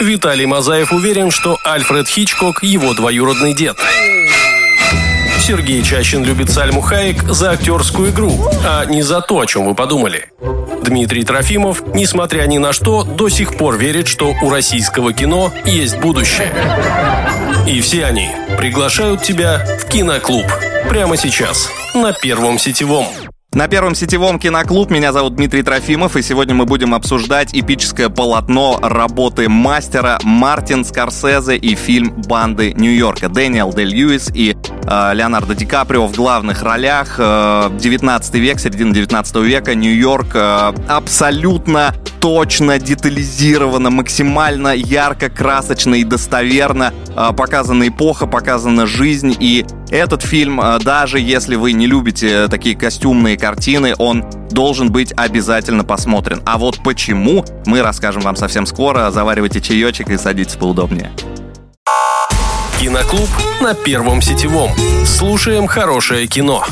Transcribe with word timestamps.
Виталий 0.00 0.46
Мазаев 0.46 0.92
уверен, 0.92 1.30
что 1.30 1.58
Альфред 1.62 2.08
Хичкок– 2.08 2.62
его 2.62 2.94
двоюродный 2.94 3.52
дед. 3.52 3.76
Сергей 5.38 5.82
Чащин 5.82 6.24
любит 6.24 6.48
Сальму 6.50 6.80
Хаек 6.80 7.22
за 7.24 7.50
актерскую 7.50 8.10
игру, 8.10 8.48
а 8.64 8.84
не 8.86 9.02
за 9.02 9.20
то, 9.20 9.40
о 9.40 9.46
чем 9.46 9.66
вы 9.66 9.74
подумали. 9.74 10.28
Дмитрий 10.82 11.24
Трофимов, 11.24 11.82
несмотря 11.94 12.46
ни 12.46 12.58
на 12.58 12.72
что, 12.72 13.04
до 13.04 13.28
сих 13.28 13.56
пор 13.56 13.76
верит, 13.76 14.08
что 14.08 14.34
у 14.42 14.50
российского 14.50 15.12
кино 15.12 15.52
есть 15.66 15.98
будущее. 15.98 16.52
И 17.66 17.80
все 17.80 18.06
они 18.06 18.30
приглашают 18.56 19.22
тебя 19.22 19.66
в 19.80 19.86
киноклуб. 19.86 20.46
Прямо 20.88 21.16
сейчас, 21.16 21.70
на 21.94 22.12
Первом 22.12 22.58
сетевом. 22.58 23.06
На 23.52 23.66
первом 23.66 23.96
сетевом 23.96 24.38
киноклуб 24.38 24.90
меня 24.90 25.12
зовут 25.12 25.34
Дмитрий 25.34 25.64
Трофимов, 25.64 26.16
и 26.16 26.22
сегодня 26.22 26.54
мы 26.54 26.66
будем 26.66 26.94
обсуждать 26.94 27.52
эпическое 27.52 28.08
полотно 28.08 28.78
работы 28.80 29.48
мастера 29.48 30.20
Мартин 30.22 30.84
Скорсезе 30.84 31.56
и 31.56 31.74
фильм 31.74 32.12
«Банды 32.28 32.72
Нью-Йорка». 32.74 33.28
Дэниел 33.28 33.72
Дель 33.72 33.88
Льюис 33.88 34.30
и 34.32 34.56
э, 34.84 35.14
Леонардо 35.14 35.56
Ди 35.56 35.66
Каприо 35.66 36.06
в 36.06 36.14
главных 36.14 36.62
ролях. 36.62 37.16
Э, 37.18 37.70
19 37.76 38.34
век, 38.36 38.60
середина 38.60 38.94
19 38.94 39.36
века, 39.38 39.74
Нью-Йорк 39.74 40.28
э, 40.34 40.72
абсолютно 40.86 41.96
точно, 42.20 42.78
детализировано, 42.78 43.90
максимально 43.90 44.74
ярко, 44.74 45.28
красочно 45.28 45.94
и 45.94 46.04
достоверно 46.04 46.92
э, 47.16 47.32
показана 47.36 47.88
эпоха, 47.88 48.26
показана 48.26 48.86
жизнь. 48.86 49.34
И 49.40 49.64
этот 49.90 50.22
фильм, 50.22 50.60
э, 50.60 50.78
даже 50.80 51.18
если 51.18 51.56
вы 51.56 51.72
не 51.72 51.86
любите 51.86 52.48
такие 52.48 52.76
костюмные 52.76 53.36
картины, 53.36 53.94
он 53.98 54.24
должен 54.50 54.92
быть 54.92 55.12
обязательно 55.16 55.84
посмотрен. 55.84 56.42
А 56.44 56.58
вот 56.58 56.78
почему, 56.84 57.44
мы 57.66 57.82
расскажем 57.82 58.22
вам 58.22 58.36
совсем 58.36 58.66
скоро. 58.66 59.10
Заваривайте 59.10 59.60
чаечек 59.60 60.10
и 60.10 60.18
садитесь 60.18 60.56
поудобнее. 60.56 61.10
Киноклуб 62.80 63.28
на 63.60 63.74
Первом 63.74 64.22
сетевом. 64.22 64.70
Слушаем 65.04 65.66
хорошее 65.66 66.26
кино. 66.26 66.64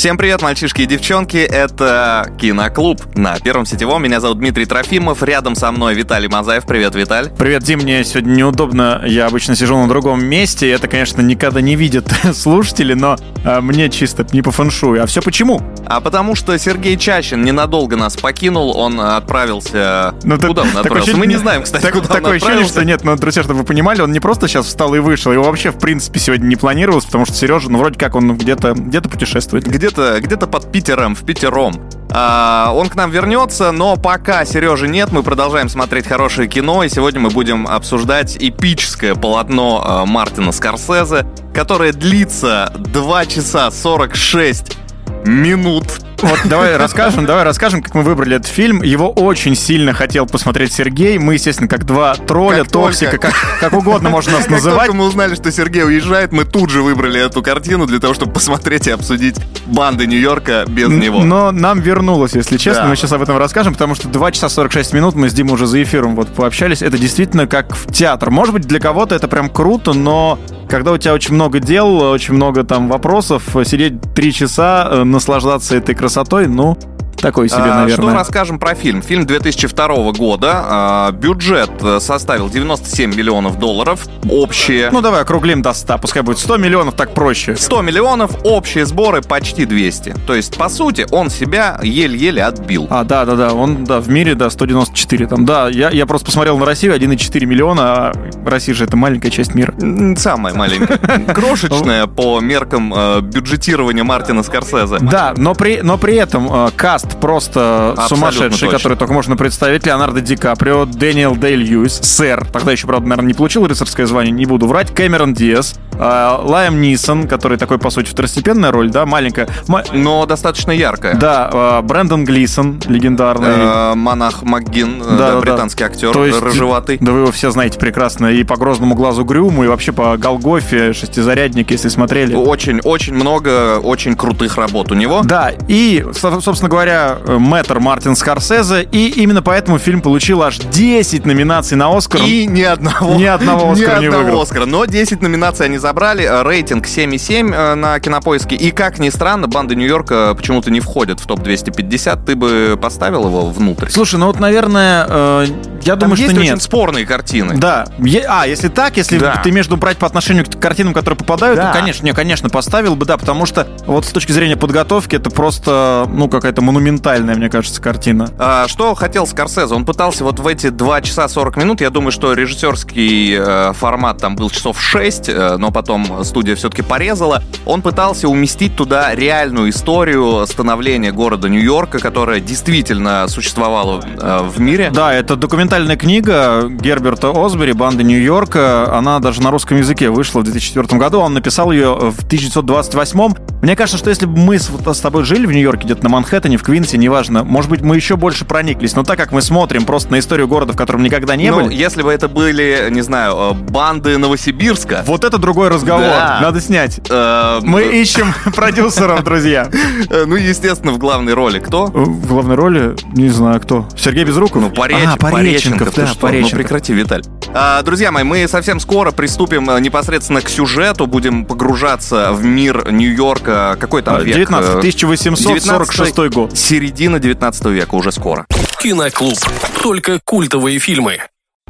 Всем 0.00 0.16
привет, 0.16 0.40
мальчишки 0.40 0.80
и 0.80 0.86
девчонки, 0.86 1.36
это 1.36 2.32
Киноклуб 2.40 3.02
на 3.16 3.38
Первом 3.38 3.66
Сетевом. 3.66 4.02
Меня 4.02 4.18
зовут 4.18 4.38
Дмитрий 4.38 4.64
Трофимов, 4.64 5.22
рядом 5.22 5.54
со 5.54 5.70
мной 5.70 5.94
Виталий 5.94 6.26
Мазаев. 6.26 6.64
Привет, 6.64 6.94
Виталь. 6.94 7.28
Привет, 7.28 7.64
Дим, 7.64 7.80
мне 7.80 8.02
сегодня 8.02 8.32
неудобно, 8.32 9.02
я 9.04 9.26
обычно 9.26 9.54
сижу 9.54 9.76
на 9.76 9.88
другом 9.88 10.24
месте, 10.24 10.70
это, 10.70 10.88
конечно, 10.88 11.20
никогда 11.20 11.60
не 11.60 11.76
видят 11.76 12.10
слушатели, 12.34 12.94
но 12.94 13.18
а, 13.44 13.60
мне 13.60 13.90
чисто 13.90 14.26
не 14.32 14.40
по 14.40 14.50
фэншую. 14.50 15.02
А 15.02 15.06
все 15.06 15.20
почему? 15.20 15.60
А 15.84 16.00
потому 16.00 16.34
что 16.34 16.56
Сергей 16.58 16.96
Чащин 16.96 17.42
ненадолго 17.42 17.96
нас 17.96 18.16
покинул, 18.16 18.74
он 18.78 18.98
отправился... 18.98 20.14
Ну, 20.22 20.38
куда 20.40 20.62
он 20.62 20.78
отправился? 20.78 21.14
Мы 21.18 21.26
не 21.26 21.36
знаем, 21.36 21.64
кстати, 21.64 21.82
так, 21.82 21.92
куда 21.92 22.08
Такое 22.08 22.30
он 22.30 22.36
ощущение, 22.36 22.64
что 22.64 22.86
нет, 22.86 23.04
но, 23.04 23.16
друзья, 23.16 23.42
чтобы 23.42 23.58
вы 23.58 23.64
понимали, 23.66 24.00
он 24.00 24.12
не 24.12 24.20
просто 24.20 24.48
сейчас 24.48 24.64
встал 24.64 24.94
и 24.94 24.98
вышел, 24.98 25.30
его 25.30 25.44
вообще, 25.44 25.72
в 25.72 25.78
принципе, 25.78 26.20
сегодня 26.20 26.46
не 26.46 26.56
планировалось, 26.56 27.04
потому 27.04 27.26
что 27.26 27.34
Сережа, 27.34 27.70
ну, 27.70 27.76
вроде 27.76 27.98
как 27.98 28.14
он 28.14 28.34
где-то 28.38 28.72
где 28.72 29.02
путешествует. 29.02 29.66
Где-то 29.90 30.20
где 30.20 30.36
под 30.36 30.72
Питером, 30.72 31.14
в 31.14 31.24
Питером. 31.24 31.74
А, 32.12 32.72
он 32.74 32.88
к 32.88 32.96
нам 32.96 33.10
вернется, 33.10 33.70
но 33.70 33.96
пока 33.96 34.44
Сережи 34.44 34.88
нет, 34.88 35.12
мы 35.12 35.22
продолжаем 35.22 35.68
смотреть 35.68 36.06
хорошее 36.06 36.48
кино, 36.48 36.82
и 36.82 36.88
сегодня 36.88 37.20
мы 37.20 37.30
будем 37.30 37.68
обсуждать 37.68 38.36
эпическое 38.36 39.14
полотно 39.14 39.82
а, 39.84 40.06
Мартина 40.06 40.50
Скорсезе, 40.50 41.26
которое 41.54 41.92
длится 41.92 42.72
2 42.76 43.26
часа 43.26 43.70
46 43.70 44.79
минут. 45.24 45.84
Вот 46.22 46.38
давай 46.44 46.76
расскажем, 46.76 47.24
давай 47.24 47.44
расскажем, 47.44 47.82
как 47.82 47.94
мы 47.94 48.02
выбрали 48.02 48.36
этот 48.36 48.48
фильм. 48.48 48.82
Его 48.82 49.10
очень 49.10 49.54
сильно 49.54 49.94
хотел 49.94 50.26
посмотреть 50.26 50.72
Сергей. 50.72 51.18
Мы, 51.18 51.34
естественно, 51.34 51.66
как 51.68 51.84
два 51.84 52.14
тролля, 52.14 52.64
Как 52.64 52.72
токсика, 52.72 53.12
только. 53.12 53.28
как, 53.28 53.34
как 53.60 53.72
угодно 53.72 54.10
можно 54.10 54.32
нас 54.32 54.48
называть. 54.48 54.92
мы 54.92 55.06
узнали, 55.06 55.34
что 55.34 55.50
Сергей 55.50 55.84
уезжает, 55.84 56.32
мы 56.32 56.44
тут 56.44 56.68
же 56.70 56.82
выбрали 56.82 57.24
эту 57.24 57.42
картину 57.42 57.86
для 57.86 58.00
того, 58.00 58.12
чтобы 58.12 58.32
посмотреть 58.32 58.86
и 58.86 58.90
обсудить 58.90 59.36
банды 59.66 60.06
Нью-Йорка 60.06 60.64
без 60.68 60.88
него. 60.88 61.22
Но 61.24 61.52
нам 61.52 61.80
вернулось, 61.80 62.34
если 62.34 62.58
честно. 62.58 62.82
Да. 62.82 62.88
Мы 62.88 62.96
сейчас 62.96 63.12
об 63.12 63.22
этом 63.22 63.38
расскажем, 63.38 63.72
потому 63.72 63.94
что 63.94 64.08
2 64.08 64.32
часа 64.32 64.48
46 64.50 64.92
минут 64.92 65.14
мы 65.14 65.30
с 65.30 65.32
Димой 65.32 65.54
уже 65.54 65.66
за 65.66 65.82
эфиром 65.82 66.16
вот 66.16 66.28
пообщались. 66.34 66.82
Это 66.82 66.98
действительно 66.98 67.46
как 67.46 67.74
в 67.74 67.90
театр. 67.92 68.30
Может 68.30 68.52
быть, 68.54 68.62
для 68.66 68.78
кого-то 68.78 69.14
это 69.14 69.26
прям 69.26 69.48
круто, 69.48 69.94
но 69.94 70.38
когда 70.70 70.92
у 70.92 70.98
тебя 70.98 71.12
очень 71.14 71.34
много 71.34 71.58
дел, 71.58 71.96
очень 71.96 72.34
много 72.34 72.62
там 72.62 72.88
вопросов, 72.88 73.42
сидеть 73.64 73.94
3 74.14 74.32
часа, 74.32 74.88
э, 74.90 75.04
наслаждаться 75.04 75.76
этой 75.76 75.94
красотой, 75.94 76.46
ну, 76.46 76.76
такой 77.20 77.48
себе, 77.48 77.62
А, 77.62 77.80
наверное. 77.82 78.08
Что 78.08 78.14
расскажем 78.14 78.58
про 78.58 78.74
фильм? 78.74 79.02
Фильм 79.02 79.26
2002 79.26 80.12
года. 80.12 80.50
А, 80.54 81.12
Бюджет 81.12 81.70
э, 81.82 81.98
составил 82.00 82.48
97 82.48 83.14
миллионов 83.14 83.58
долларов. 83.58 84.06
Общие. 84.28 84.90
Ну, 84.90 85.00
давай 85.00 85.22
округлим 85.22 85.62
до 85.62 85.72
100, 85.72 85.98
пускай 85.98 86.22
будет 86.22 86.38
100 86.38 86.56
миллионов, 86.56 86.94
так 86.94 87.14
проще. 87.14 87.56
100 87.56 87.82
миллионов, 87.82 88.32
общие 88.44 88.86
сборы 88.86 89.22
почти 89.22 89.64
200. 89.64 90.14
То 90.26 90.34
есть, 90.34 90.56
по 90.56 90.68
сути, 90.68 91.06
он 91.10 91.30
себя 91.30 91.78
еле-еле 91.82 92.42
отбил. 92.42 92.86
А, 92.90 93.04
да, 93.04 93.24
да, 93.24 93.36
да, 93.36 93.54
он, 93.54 93.84
да, 93.84 94.00
в 94.00 94.08
мире, 94.08 94.34
да, 94.34 94.50
194 94.50 95.26
там. 95.26 95.44
Да, 95.44 95.68
я, 95.68 95.90
я 95.90 96.06
просто 96.06 96.26
посмотрел 96.26 96.58
на 96.58 96.66
Россию, 96.66 96.94
1,4 96.96 97.46
миллиона, 97.46 97.82
а 97.82 98.12
Россия 98.44 98.74
же 98.74 98.84
это 98.84 98.96
маленькая 98.96 99.30
часть 99.30 99.54
мира. 99.54 99.74
Самая 100.16 100.54
маленькая. 100.54 100.98
Крошечная 101.34 102.06
по 102.06 102.40
меркам 102.40 102.92
э, 102.94 103.20
бюджетирования 103.20 104.04
Мартина 104.04 104.42
Скорсезе. 104.42 104.98
Да, 105.00 105.34
но 105.36 105.54
при, 105.54 105.80
но 105.82 105.98
при 105.98 106.16
этом 106.16 106.48
э, 106.50 106.70
каст 106.76 107.09
просто 107.18 107.90
Абсолютно 107.90 108.16
сумасшедший, 108.16 108.68
точно. 108.68 108.78
который 108.78 108.96
только 108.98 109.12
можно 109.14 109.36
представить. 109.36 109.86
Леонардо 109.86 110.20
Ди 110.20 110.36
Каприо, 110.36 110.84
Дэниел 110.84 111.34
Дэй 111.36 111.56
Льюис, 111.56 111.98
сэр, 112.02 112.46
тогда 112.52 112.72
еще, 112.72 112.86
правда, 112.86 113.08
наверное, 113.08 113.28
не 113.28 113.34
получил 113.34 113.66
рыцарское 113.66 114.06
звание, 114.06 114.32
не 114.32 114.46
буду 114.46 114.66
врать, 114.66 114.94
Кэмерон 114.94 115.34
Диас, 115.34 115.74
э, 116.00 116.36
Лайам 116.42 116.80
Нисон, 116.80 117.28
который 117.28 117.58
такой, 117.58 117.78
по 117.78 117.90
сути, 117.90 118.08
второстепенная 118.10 118.70
роль, 118.72 118.90
да, 118.90 119.06
маленькая. 119.06 119.48
Ма- 119.68 119.84
Но 119.92 120.24
достаточно 120.26 120.70
яркая. 120.72 121.14
да, 121.14 121.50
э, 121.52 121.82
Брэндон 121.82 122.24
Глисон, 122.24 122.80
легендарный. 122.86 123.48
Э, 123.50 123.94
Монах 123.94 124.42
МакГин, 124.42 125.02
э, 125.02 125.16
Да, 125.18 125.40
британский 125.40 125.84
актер, 125.84 126.12
рыжеватый. 126.12 126.98
Да 127.00 127.12
вы 127.12 127.20
его 127.20 127.30
все 127.32 127.50
знаете 127.50 127.78
прекрасно. 127.78 128.26
И 128.28 128.44
по 128.44 128.56
«Грозному 128.56 128.94
глазу 128.94 129.24
Грюму», 129.24 129.64
и 129.64 129.66
вообще 129.68 129.92
по 129.92 130.16
«Голгофе», 130.16 130.92
«Шестизарядник», 130.92 131.70
если 131.70 131.88
смотрели. 131.88 132.34
Очень-очень 132.34 133.14
много 133.14 133.78
очень 133.78 134.16
крутых 134.16 134.56
работ 134.56 134.90
у 134.92 134.94
него. 134.94 135.20
Да, 135.24 135.52
и, 135.68 136.04
со- 136.12 136.40
собственно 136.40 136.68
говоря, 136.70 137.18
э, 137.26 137.36
мэтр 137.38 137.80
Мартин 137.80 138.16
Скорсезе, 138.16 138.82
и 138.90 139.08
именно 139.22 139.42
поэтому 139.42 139.78
фильм 139.78 140.00
получил 140.00 140.42
аж 140.42 140.58
10 140.58 141.26
номинаций 141.26 141.76
на 141.76 141.94
Оскар. 141.96 142.20
И 142.24 142.46
ни 142.46 142.62
одного, 142.62 143.14
Ни 143.14 143.24
одного 143.24 143.72
Оскара 143.72 143.96
ни 143.96 144.00
не 144.02 144.06
одного 144.06 144.22
выиграл. 144.24 144.42
Оскара. 144.42 144.66
Но 144.66 144.84
10 144.84 145.20
номинаций 145.22 145.66
они 145.66 145.76
забрали. 145.78 145.89
Э, 145.92 146.42
Рейтинг 146.42 146.86
7,7 146.86 147.54
э, 147.54 147.74
на 147.74 147.98
кинопоиске. 148.00 148.56
И 148.56 148.70
как 148.70 148.98
ни 148.98 149.08
странно, 149.10 149.48
банды 149.48 149.74
Нью-Йорка 149.74 150.34
почему-то 150.36 150.70
не 150.70 150.80
входят 150.80 151.20
в 151.20 151.26
топ-250. 151.26 152.24
Ты 152.24 152.36
бы 152.36 152.78
поставил 152.80 153.26
его 153.26 153.46
внутрь? 153.46 153.88
Слушай, 153.88 154.16
ну 154.16 154.26
вот, 154.26 154.40
наверное, 154.40 155.06
э, 155.08 155.46
я 155.82 155.92
Там 155.96 156.10
думаю, 156.10 156.18
есть 156.18 156.30
что 156.32 156.40
очень 156.40 156.50
нет. 156.52 156.62
спорные 156.62 157.06
картины. 157.06 157.54
Да. 157.56 157.86
Е- 157.98 158.24
а, 158.28 158.46
если 158.46 158.68
так, 158.68 158.96
если 158.96 159.18
Да. 159.18 159.40
ты 159.42 159.50
между 159.50 159.76
брать 159.76 159.98
по 159.98 160.06
отношению 160.06 160.44
к 160.44 160.58
картинам, 160.60 160.92
которые 160.94 161.16
попадают, 161.18 161.56
Да. 161.58 161.72
то, 161.72 161.78
конечно, 161.78 162.04
не, 162.04 162.12
конечно, 162.12 162.48
поставил 162.48 162.96
бы, 162.96 163.06
да, 163.06 163.16
потому 163.16 163.46
что 163.46 163.66
вот 163.86 164.04
с 164.04 164.10
точки 164.10 164.32
зрения 164.32 164.56
подготовки 164.56 165.16
это 165.16 165.30
просто, 165.30 166.06
ну, 166.12 166.28
какая-то 166.28 166.62
монументальная, 166.62 167.34
мне 167.34 167.48
кажется, 167.48 167.80
картина. 167.80 168.28
А, 168.38 168.66
Что 168.68 168.94
хотел 168.94 169.26
Скорсезе? 169.26 169.74
Он 169.74 169.84
пытался 169.84 170.24
вот 170.24 170.38
в 170.40 170.46
эти 170.46 170.68
2 170.70 171.00
часа 171.02 171.28
40 171.28 171.56
минут, 171.56 171.80
я 171.80 171.90
думаю, 171.90 172.12
что 172.12 172.32
режиссерский 172.34 173.36
э, 173.38 173.72
формат 173.72 174.18
там 174.18 174.36
был 174.36 174.50
часов 174.50 174.80
6, 174.80 175.28
э, 175.28 175.56
но 175.58 175.70
потом 175.70 176.24
студия 176.24 176.54
все-таки 176.56 176.82
порезала. 176.82 177.42
Он 177.66 177.82
пытался 177.82 178.28
уместить 178.28 178.76
туда 178.76 179.14
реальную 179.14 179.70
историю 179.70 180.46
становления 180.46 181.12
города 181.12 181.48
Нью-Йорка, 181.48 181.98
которая 181.98 182.40
действительно 182.40 183.26
существовала 183.28 184.02
э, 184.20 184.40
в 184.42 184.60
мире. 184.60 184.90
Да, 184.92 185.12
это 185.12 185.36
документальная 185.70 185.96
книга 185.96 186.68
Герберта 186.68 187.30
Осбери 187.32 187.70
«Банды 187.72 188.02
Нью-Йорка». 188.02 188.92
Она 188.92 189.20
даже 189.20 189.40
на 189.40 189.52
русском 189.52 189.78
языке 189.78 190.10
вышла 190.10 190.40
в 190.40 190.42
2004 190.42 190.98
году. 190.98 191.20
Он 191.20 191.32
написал 191.32 191.70
ее 191.70 191.94
в 191.94 192.24
1928. 192.24 193.34
Мне 193.62 193.76
кажется, 193.76 193.96
что 193.96 194.10
если 194.10 194.26
бы 194.26 194.36
мы 194.36 194.58
с, 194.58 194.68
с 194.68 195.00
тобой 195.00 195.22
жили 195.22 195.46
в 195.46 195.52
Нью-Йорке, 195.52 195.84
где-то 195.84 196.02
на 196.02 196.08
Манхэттене, 196.08 196.56
в 196.56 196.64
Квинсе, 196.64 196.98
неважно, 196.98 197.44
может 197.44 197.70
быть, 197.70 197.82
мы 197.82 197.94
еще 197.94 198.16
больше 198.16 198.44
прониклись. 198.44 198.96
Но 198.96 199.04
так 199.04 199.16
как 199.16 199.30
мы 199.30 199.42
смотрим 199.42 199.84
просто 199.84 200.10
на 200.10 200.18
историю 200.18 200.48
города, 200.48 200.72
в 200.72 200.76
котором 200.76 201.04
никогда 201.04 201.36
не 201.36 201.48
Ну, 201.50 201.60
были, 201.66 201.74
если 201.76 202.02
бы 202.02 202.10
это 202.10 202.26
были, 202.28 202.88
не 202.90 203.02
знаю, 203.02 203.36
э, 203.36 203.52
банды 203.52 204.18
Новосибирска. 204.18 205.04
вот 205.06 205.22
это 205.24 205.38
другой 205.38 205.68
разговор. 205.68 206.02
Да. 206.06 206.40
Надо 206.42 206.60
снять. 206.60 207.00
э, 207.08 207.60
Мы 207.62 207.82
ищем 208.00 208.34
продюсеров, 208.56 209.22
друзья. 209.22 209.68
э, 210.10 210.24
Ну, 210.26 210.34
естественно, 210.34 210.90
в 210.92 210.98
главной 210.98 211.34
роли 211.34 211.60
кто? 211.60 211.84
В 211.86 212.26
главной 212.26 212.56
роли, 212.56 212.96
не 213.12 213.28
знаю 213.28 213.60
кто. 213.60 213.86
Сергей 213.96 214.24
Безруков? 214.24 214.62
Ну, 214.62 214.70
Пореч... 214.70 214.96
А, 215.06 215.16
Пореченков, 215.62 215.94
ты 215.94 216.00
да, 216.00 216.06
что? 216.06 216.14
Ну, 216.16 216.20
Пореченков. 216.20 216.58
прекрати, 216.58 216.92
Виталь. 216.92 217.22
А, 217.52 217.82
друзья 217.82 218.12
мои, 218.12 218.24
мы 218.24 218.46
совсем 218.48 218.80
скоро 218.80 219.10
приступим 219.10 219.68
э, 219.70 219.80
непосредственно 219.80 220.40
к 220.40 220.48
сюжету, 220.48 221.06
будем 221.06 221.44
погружаться 221.44 222.32
в 222.32 222.44
мир 222.44 222.90
Нью-Йорка. 222.90 223.76
Какой 223.80 224.02
там 224.02 224.22
век? 224.22 224.36
19, 224.36 224.70
Э, 224.70 224.78
1846 224.78 226.16
год. 226.34 226.56
Середина 226.56 227.18
19 227.18 227.66
века, 227.66 227.94
уже 227.94 228.12
скоро. 228.12 228.46
Киноклуб. 228.80 229.38
Только 229.82 230.20
культовые 230.24 230.78
фильмы. 230.78 231.18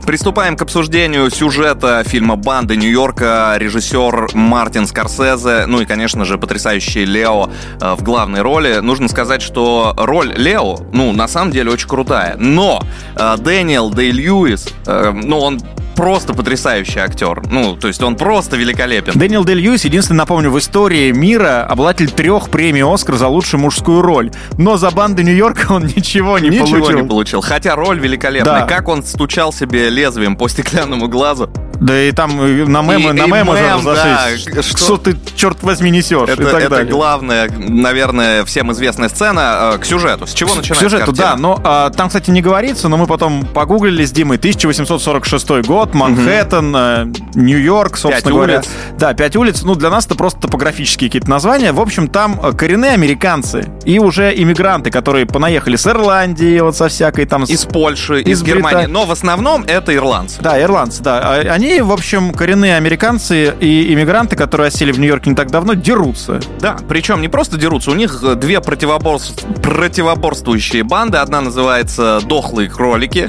Приступаем 0.07 0.57
к 0.57 0.63
обсуждению 0.63 1.31
сюжета 1.31 2.03
фильма 2.05 2.37
«Банды 2.37 2.77
Нью-Йорка», 2.77 3.55
режиссер 3.59 4.31
Мартин 4.35 4.87
Скорсезе, 4.87 5.67
ну 5.67 5.81
и, 5.81 5.87
конечно 5.87 6.25
же, 6.25 6.37
потрясающий 6.37 7.05
Лео 7.05 7.49
э, 7.81 7.95
в 7.95 8.03
главной 8.03 8.43
роли. 8.43 8.81
Нужно 8.81 9.09
сказать, 9.09 9.41
что 9.41 9.95
роль 9.97 10.33
Лео, 10.35 10.79
ну, 10.93 11.13
на 11.13 11.29
самом 11.29 11.53
деле 11.53 11.71
очень 11.71 11.89
крутая, 11.89 12.37
но 12.39 12.83
э, 13.15 13.37
Дэниел 13.39 13.91
Дэй 13.91 14.11
Льюис, 14.11 14.69
э, 14.87 15.13
ну, 15.13 15.39
он 15.39 15.61
просто 16.01 16.33
потрясающий 16.35 16.99
актер. 17.01 17.43
Ну, 17.51 17.77
то 17.77 17.89
есть 17.89 18.03
он 18.03 18.17
просто 18.17 18.57
великолепен. 18.57 19.13
Дэниел 19.15 19.45
Дель 19.45 19.59
Льюис, 19.61 19.85
единственный, 19.85 20.17
напомню, 20.19 20.51
в 20.51 20.59
истории 20.59 21.13
мира 21.13 21.67
обладатель 21.69 22.11
трех 22.11 22.49
премий 22.49 22.83
«Оскар» 22.83 23.17
за 23.17 23.29
лучшую 23.29 23.61
мужскую 23.61 24.01
роль. 24.01 24.31
Но 24.57 24.77
за 24.77 24.91
банды 24.91 25.23
Нью-Йорка 25.23 25.73
он 25.73 25.85
ничего 25.97 26.39
не 26.39 26.49
Ничего 26.49 26.79
получил. 26.79 26.99
не 27.01 27.07
получил. 27.07 27.41
Хотя 27.43 27.77
роль 27.77 27.99
великолепная. 27.99 28.61
Да. 28.61 28.67
Как 28.67 28.89
он 28.89 29.03
стучал 29.03 29.53
себе 29.53 29.91
лезвием 29.91 30.37
по 30.37 30.49
стеклянному 30.49 31.09
глазу. 31.09 31.51
Да 31.81 31.99
и 31.99 32.13
там 32.13 32.41
э, 32.43 32.65
на 32.67 32.83
мемы, 32.83 33.11
И- 33.11 33.13
на 33.13 33.25
и 33.25 33.27
мемы 33.31 33.55
мем, 33.59 33.79
разошлись. 33.89 34.45
да, 34.55 34.63
Что? 34.63 34.77
что- 34.79 34.97
ты, 34.99 35.17
черт 35.35 35.63
возьми, 35.63 35.91
несешь? 35.91 36.29
Это, 36.29 36.43
и 36.43 36.45
так 36.45 36.61
это 36.61 36.69
далее. 36.71 36.93
главная, 36.93 37.51
наверное, 37.51 38.45
всем 38.45 38.71
известная 38.73 39.09
сцена 39.09 39.73
э, 39.75 39.79
к 39.79 39.85
сюжету. 39.87 40.27
С 40.27 40.35
чего 40.35 40.51
К 40.53 40.57
начинается 40.59 40.85
сюжету, 40.85 41.07
картина? 41.07 41.27
да, 41.31 41.37
но 41.37 41.61
а, 41.65 41.91
там, 41.91 42.09
кстати, 42.09 42.31
не 42.31 42.43
говорится, 42.43 42.89
но 42.89 42.97
мы 42.99 43.07
потом 43.07 43.47
погуглили 43.47 44.05
с 44.05 44.13
Димой. 44.13 44.37
1846 44.37 45.67
год, 45.67 45.95
Манхэттен, 45.95 46.75
э, 46.77 47.07
Нью-Йорк, 47.35 47.97
собственно 47.97 48.23
Пять 48.23 48.33
говоря. 48.33 48.57
улиц. 48.59 48.69
Да, 48.99 49.15
пять 49.15 49.37
улиц. 49.37 49.63
Ну, 49.63 49.75
для 49.75 49.91
нас 49.91 50.07
это 50.07 50.15
просто 50.17 50.41
топографические 50.41 51.09
какие-то 51.09 51.31
названия. 51.31 51.73
В 51.73 51.81
общем, 51.81 52.09
там 52.09 52.39
э, 52.43 52.53
коренные 52.53 52.93
американцы 52.93 53.67
и 53.85 53.99
уже 53.99 54.33
иммигранты, 54.37 54.91
которые 54.91 55.27
понаехали 55.27 55.77
с 55.77 55.87
Ирландии, 55.87 56.61
вот 56.61 56.77
со 56.77 56.89
всякой 56.89 57.27
там... 57.27 57.45
Из 57.45 57.65
Польши, 57.65 58.21
из, 58.21 58.41
Из 58.41 58.43
Германии. 58.43 58.81
Брита- 58.87 58.89
Но 58.93 59.07
в 59.07 59.13
основном 59.13 59.65
это 59.67 59.95
ирландцы. 59.95 60.41
Да, 60.43 60.61
ирландцы, 60.61 61.03
да. 61.03 61.21
А 61.23 61.43
Они, 61.71 61.83
в 61.83 61.93
общем, 61.93 62.33
коренные 62.33 62.75
американцы 62.77 63.55
и 63.61 63.95
иммигранты, 63.95 64.35
которые 64.35 64.69
осели 64.69 64.91
в 64.91 64.99
Нью-Йорке 64.99 65.31
не 65.31 65.37
так 65.37 65.53
давно, 65.53 65.75
дерутся. 65.75 66.41
Да, 66.59 66.77
причем 66.89 67.21
не 67.21 67.29
просто 67.29 67.57
дерутся, 67.59 67.93
у 67.93 67.95
них 67.95 68.25
э, 68.25 68.35
две 68.35 68.57
противоборс- 68.57 69.61
противоборствующие 69.63 70.83
банды. 70.83 71.19
Одна 71.19 71.41
называется 71.41 72.19
«Дохлые 72.25 72.69
кролики», 72.69 73.29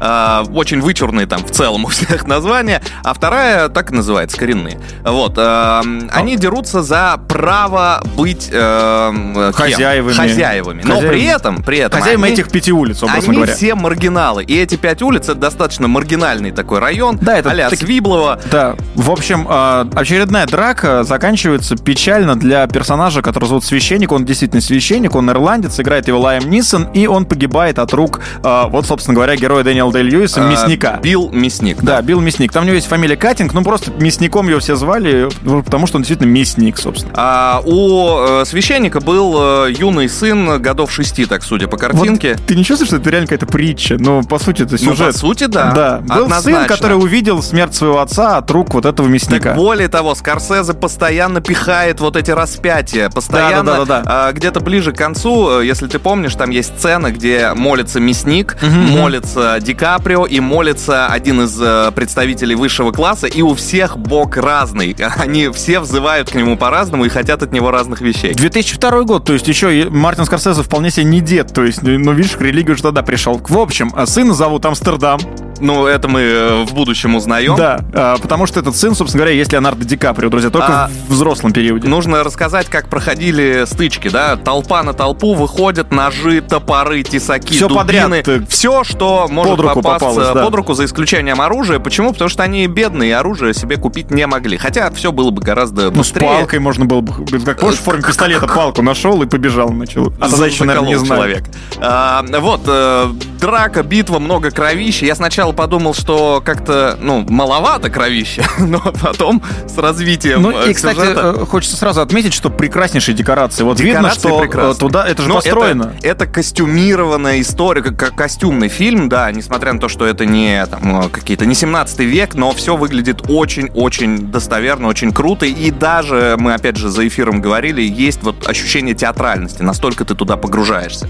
э, 0.00 0.44
очень 0.54 0.80
вычурные 0.80 1.26
там 1.26 1.44
в 1.44 1.50
целом 1.50 1.84
у 1.84 1.88
всех 1.88 2.26
названия, 2.26 2.80
а 3.04 3.12
вторая 3.12 3.68
так 3.68 3.90
и 3.92 3.94
называется 3.94 4.38
«Коренные». 4.38 4.80
Вот, 5.04 5.34
э, 5.36 5.80
они 6.12 6.36
дерутся 6.38 6.80
за 6.82 7.20
право 7.28 8.02
быть 8.16 8.48
э? 8.50 9.52
Хозяевами. 9.54 10.14
Хозяевами. 10.14 10.80
Но 10.82 10.94
Хозяевами. 10.94 11.18
при 11.18 11.24
этом, 11.26 11.62
при 11.62 11.78
этом 11.78 12.00
Хозяевами 12.00 12.24
они- 12.28 12.32
этих 12.36 12.50
пяти 12.50 12.72
улиц, 12.72 13.02
образно 13.02 13.22
Они 13.28 13.36
говоря. 13.36 13.54
все 13.54 13.74
маргиналы. 13.74 14.44
И 14.44 14.56
эти 14.58 14.76
пять 14.76 15.02
улиц 15.02 15.24
это 15.24 15.34
достаточно 15.34 15.88
маргинальный 15.88 16.52
такой 16.52 16.78
район. 16.78 17.18
Да, 17.20 17.36
это 17.36 17.50
так- 17.50 17.81
Свиблово. 17.82 18.38
Да, 18.50 18.76
в 18.94 19.10
общем, 19.10 19.46
э, 19.48 19.84
очередная 19.94 20.46
драка 20.46 21.02
заканчивается 21.04 21.76
печально 21.76 22.36
для 22.36 22.66
персонажа, 22.68 23.22
который 23.22 23.46
зовут 23.46 23.64
Священник. 23.64 24.12
Он 24.12 24.24
действительно 24.24 24.60
священник, 24.62 25.14
он 25.16 25.28
ирландец, 25.30 25.78
играет 25.80 26.06
его 26.08 26.20
Лайм 26.20 26.48
Нисон, 26.48 26.84
и 26.94 27.06
он 27.06 27.24
погибает 27.24 27.78
от 27.78 27.92
рук, 27.92 28.20
э, 28.44 28.62
вот, 28.68 28.86
собственно 28.86 29.14
говоря, 29.14 29.34
героя 29.36 29.64
Дэниела 29.64 29.92
Дэй 29.92 30.02
Льюиса, 30.02 30.40
Э, 30.42 30.48
мясника. 30.50 30.98
Билл 31.02 31.30
Мясник. 31.32 31.82
Да, 31.82 32.00
Билл 32.02 32.20
Мясник. 32.20 32.52
Там 32.52 32.62
у 32.62 32.66
него 32.66 32.76
есть 32.76 32.86
фамилия 32.88 33.16
Катинг, 33.16 33.52
ну 33.54 33.62
просто 33.64 33.90
мясником 33.92 34.48
его 34.48 34.60
все 34.60 34.76
звали, 34.76 35.28
ну, 35.42 35.62
потому 35.62 35.86
что 35.86 35.96
он 35.96 36.02
действительно 36.02 36.28
мясник, 36.30 36.78
собственно. 36.78 37.12
А 37.16 37.62
у 37.64 38.40
э, 38.42 38.44
священника 38.44 39.00
был 39.00 39.66
э, 39.66 39.72
юный 39.72 40.08
сын 40.08 40.60
годов 40.60 40.92
шести, 40.92 41.24
так 41.26 41.42
судя 41.42 41.68
по 41.68 41.76
картинке. 41.76 42.34
Вот 42.34 42.46
ты 42.46 42.54
не 42.54 42.64
чувствуешь, 42.64 42.88
что 42.88 42.96
это 42.96 43.10
реально 43.10 43.26
какая-то 43.28 43.46
притча? 43.46 43.96
Ну, 43.98 44.22
по 44.22 44.38
сути, 44.38 44.62
это 44.62 44.72
Ну, 44.72 44.78
сюжет. 44.78 45.12
по 45.12 45.18
сути, 45.18 45.44
да. 45.44 45.72
Да, 45.72 45.98
был 46.00 46.08
сын, 46.08 46.22
Однозначно. 46.24 46.68
который 46.68 46.96
увидел 46.96 47.42
смерть 47.42 47.61
своего 47.70 48.00
отца 48.00 48.36
от 48.38 48.50
рук 48.50 48.74
вот 48.74 48.86
этого 48.86 49.06
мясника. 49.06 49.50
Так 49.50 49.56
более 49.56 49.88
того, 49.88 50.14
Скорсезе 50.14 50.74
постоянно 50.74 51.40
пихает 51.40 52.00
вот 52.00 52.16
эти 52.16 52.30
распятия. 52.30 53.08
Постоянно, 53.10 53.72
Да-да-да-да-да. 53.72 54.28
а, 54.28 54.32
где-то 54.32 54.60
ближе 54.60 54.92
к 54.92 54.96
концу, 54.96 55.60
э, 55.60 55.66
если 55.66 55.86
ты 55.86 55.98
помнишь, 55.98 56.34
там 56.34 56.50
есть 56.50 56.78
сцена, 56.78 57.10
где 57.10 57.52
молится 57.54 58.00
мясник, 58.00 58.56
молится 58.62 59.58
Ди 59.60 59.74
Каприо 59.74 60.26
и 60.26 60.40
молится 60.40 61.06
один 61.06 61.42
из 61.42 61.58
э, 61.60 61.90
представителей 61.94 62.54
высшего 62.54 62.92
класса, 62.92 63.26
и 63.26 63.42
у 63.42 63.54
всех 63.54 63.98
бог 63.98 64.36
разный. 64.36 64.96
Они 65.16 65.48
все 65.50 65.80
взывают 65.80 66.30
к 66.30 66.34
нему 66.34 66.56
по-разному 66.56 67.04
и 67.04 67.08
хотят 67.08 67.42
от 67.42 67.52
него 67.52 67.70
разных 67.70 68.00
вещей. 68.00 68.34
2002 68.34 69.02
год, 69.02 69.24
то 69.24 69.32
есть 69.32 69.46
еще 69.48 69.88
Мартин 69.90 70.24
Скорсезе 70.24 70.62
вполне 70.62 70.90
себе 70.90 71.04
не 71.04 71.20
дед, 71.20 71.52
то 71.52 71.64
есть, 71.64 71.82
ну, 71.82 72.12
видишь, 72.12 72.32
к 72.32 72.40
религии 72.40 72.72
уже 72.72 72.82
тогда 72.82 73.02
пришел. 73.02 73.40
В 73.48 73.58
общем, 73.58 73.92
а 73.94 74.06
сына 74.06 74.34
зовут 74.34 74.64
Амстердам, 74.64 75.20
Ну, 75.62 75.86
это 75.86 76.08
мы 76.08 76.20
э, 76.20 76.64
в 76.64 76.74
будущем 76.74 77.14
узнаем. 77.14 77.54
да, 77.56 77.80
а, 77.94 78.16
потому 78.18 78.46
что 78.46 78.58
этот 78.60 78.76
сын, 78.76 78.94
собственно 78.94 79.22
говоря, 79.22 79.36
есть 79.36 79.52
Леонардо 79.52 79.84
Ди 79.84 79.96
Каприо, 79.96 80.28
друзья, 80.28 80.50
только 80.50 80.84
А, 80.84 80.90
в 81.08 81.12
взрослом 81.12 81.52
периоде. 81.52 81.88
Нужно 81.88 82.24
рассказать, 82.24 82.66
как 82.66 82.88
проходили 82.88 83.64
стычки, 83.66 84.08
да? 84.08 84.36
Толпа 84.36 84.82
на 84.82 84.92
толпу 84.92 85.34
выходят, 85.34 85.92
ножи, 85.92 86.40
топоры, 86.40 87.02
тесаки, 87.04 87.54
Всё 87.54 87.68
дубины. 87.68 87.80
подряд, 87.80 88.28
э, 88.28 88.42
Все, 88.48 88.82
что 88.82 89.28
может 89.30 89.52
под 89.52 89.60
руку 89.60 89.74
попасться 89.82 90.08
попалось, 90.08 90.34
да. 90.34 90.44
под 90.44 90.54
руку, 90.54 90.74
за 90.74 90.84
исключением 90.84 91.40
оружия. 91.40 91.78
Почему? 91.78 92.12
Потому 92.12 92.28
что 92.28 92.42
они 92.42 92.66
бедные, 92.66 93.10
и 93.10 93.12
оружие 93.12 93.54
себе 93.54 93.76
купить 93.76 94.10
не 94.10 94.26
могли. 94.26 94.56
Хотя 94.58 94.90
все 94.90 95.12
было 95.12 95.30
бы 95.30 95.42
гораздо 95.42 95.90
ну, 95.90 96.02
с 96.02 96.08
быстрее. 96.10 96.26
палкой 96.26 96.58
можно 96.58 96.86
было 96.86 97.00
бы, 97.02 97.12
как 97.44 97.60
помнишь, 97.60 97.78
в 97.78 97.82
форме 97.82 98.02
пистолета 98.02 98.46
палку 98.52 98.82
нашел 98.82 99.22
и 99.22 99.26
побежал, 99.26 99.70
начал. 99.70 100.12
А 100.20 100.28
тогда 100.28 100.46
еще, 100.46 100.64
наверное, 100.64 100.88
не 100.88 100.98
знали. 100.98 101.20
человек. 101.20 101.44
А, 101.78 102.24
вот, 102.40 102.62
э, 102.66 103.12
драка, 103.40 103.82
битва, 103.84 104.18
много 104.18 104.50
кровища. 104.50 105.06
Я 105.06 105.14
сначала 105.14 105.51
подумал, 105.52 105.94
что 105.94 106.42
как-то, 106.44 106.96
ну, 107.00 107.24
маловато 107.28 107.90
кровища, 107.90 108.44
но 108.58 108.80
потом 108.80 109.42
с 109.66 109.76
развитием 109.78 110.42
Ну 110.42 110.50
э, 110.50 110.70
и, 110.70 110.74
кстати, 110.74 110.96
сюжета- 110.98 111.36
э, 111.42 111.46
хочется 111.46 111.76
сразу 111.76 112.00
отметить, 112.00 112.34
что 112.34 112.50
прекраснейшие 112.50 113.14
декорации. 113.14 113.62
Вот 113.62 113.78
видно, 113.80 114.00
Декорации 114.10 114.18
что 114.28 114.38
прекрасные. 114.38 114.72
э, 114.72 114.78
туда, 114.78 115.06
это 115.06 115.22
же 115.22 115.28
Но 115.28 115.34
построено. 115.36 115.94
Это, 115.98 116.06
это 116.08 116.26
костюмированная 116.26 117.40
история, 117.40 117.82
как, 117.82 118.14
костюмный 118.14 118.68
фильм, 118.68 119.08
да, 119.08 119.30
несмотря 119.32 119.72
на 119.72 119.78
то, 119.80 119.88
что 119.88 120.06
это 120.06 120.26
не 120.26 120.64
там, 120.66 121.10
какие-то 121.10 121.46
не 121.46 121.54
17 121.54 121.98
век, 122.00 122.34
но 122.34 122.52
все 122.52 122.76
выглядит 122.76 123.22
очень-очень 123.28 124.30
достоверно, 124.30 124.88
очень 124.88 125.12
круто. 125.12 125.46
И 125.46 125.70
даже, 125.70 126.36
мы 126.38 126.54
опять 126.54 126.76
же 126.76 126.88
за 126.88 127.06
эфиром 127.06 127.40
говорили, 127.40 127.82
есть 127.82 128.22
вот 128.22 128.48
ощущение 128.48 128.94
театральности, 128.94 129.62
настолько 129.62 130.04
ты 130.04 130.14
туда 130.14 130.36
погружаешься. 130.36 131.08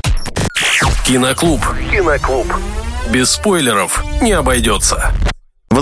Киноклуб. 1.06 1.60
Киноклуб. 1.90 2.46
Без 3.12 3.32
спойлеров 3.32 4.02
не 4.22 4.32
обойдется. 4.32 5.12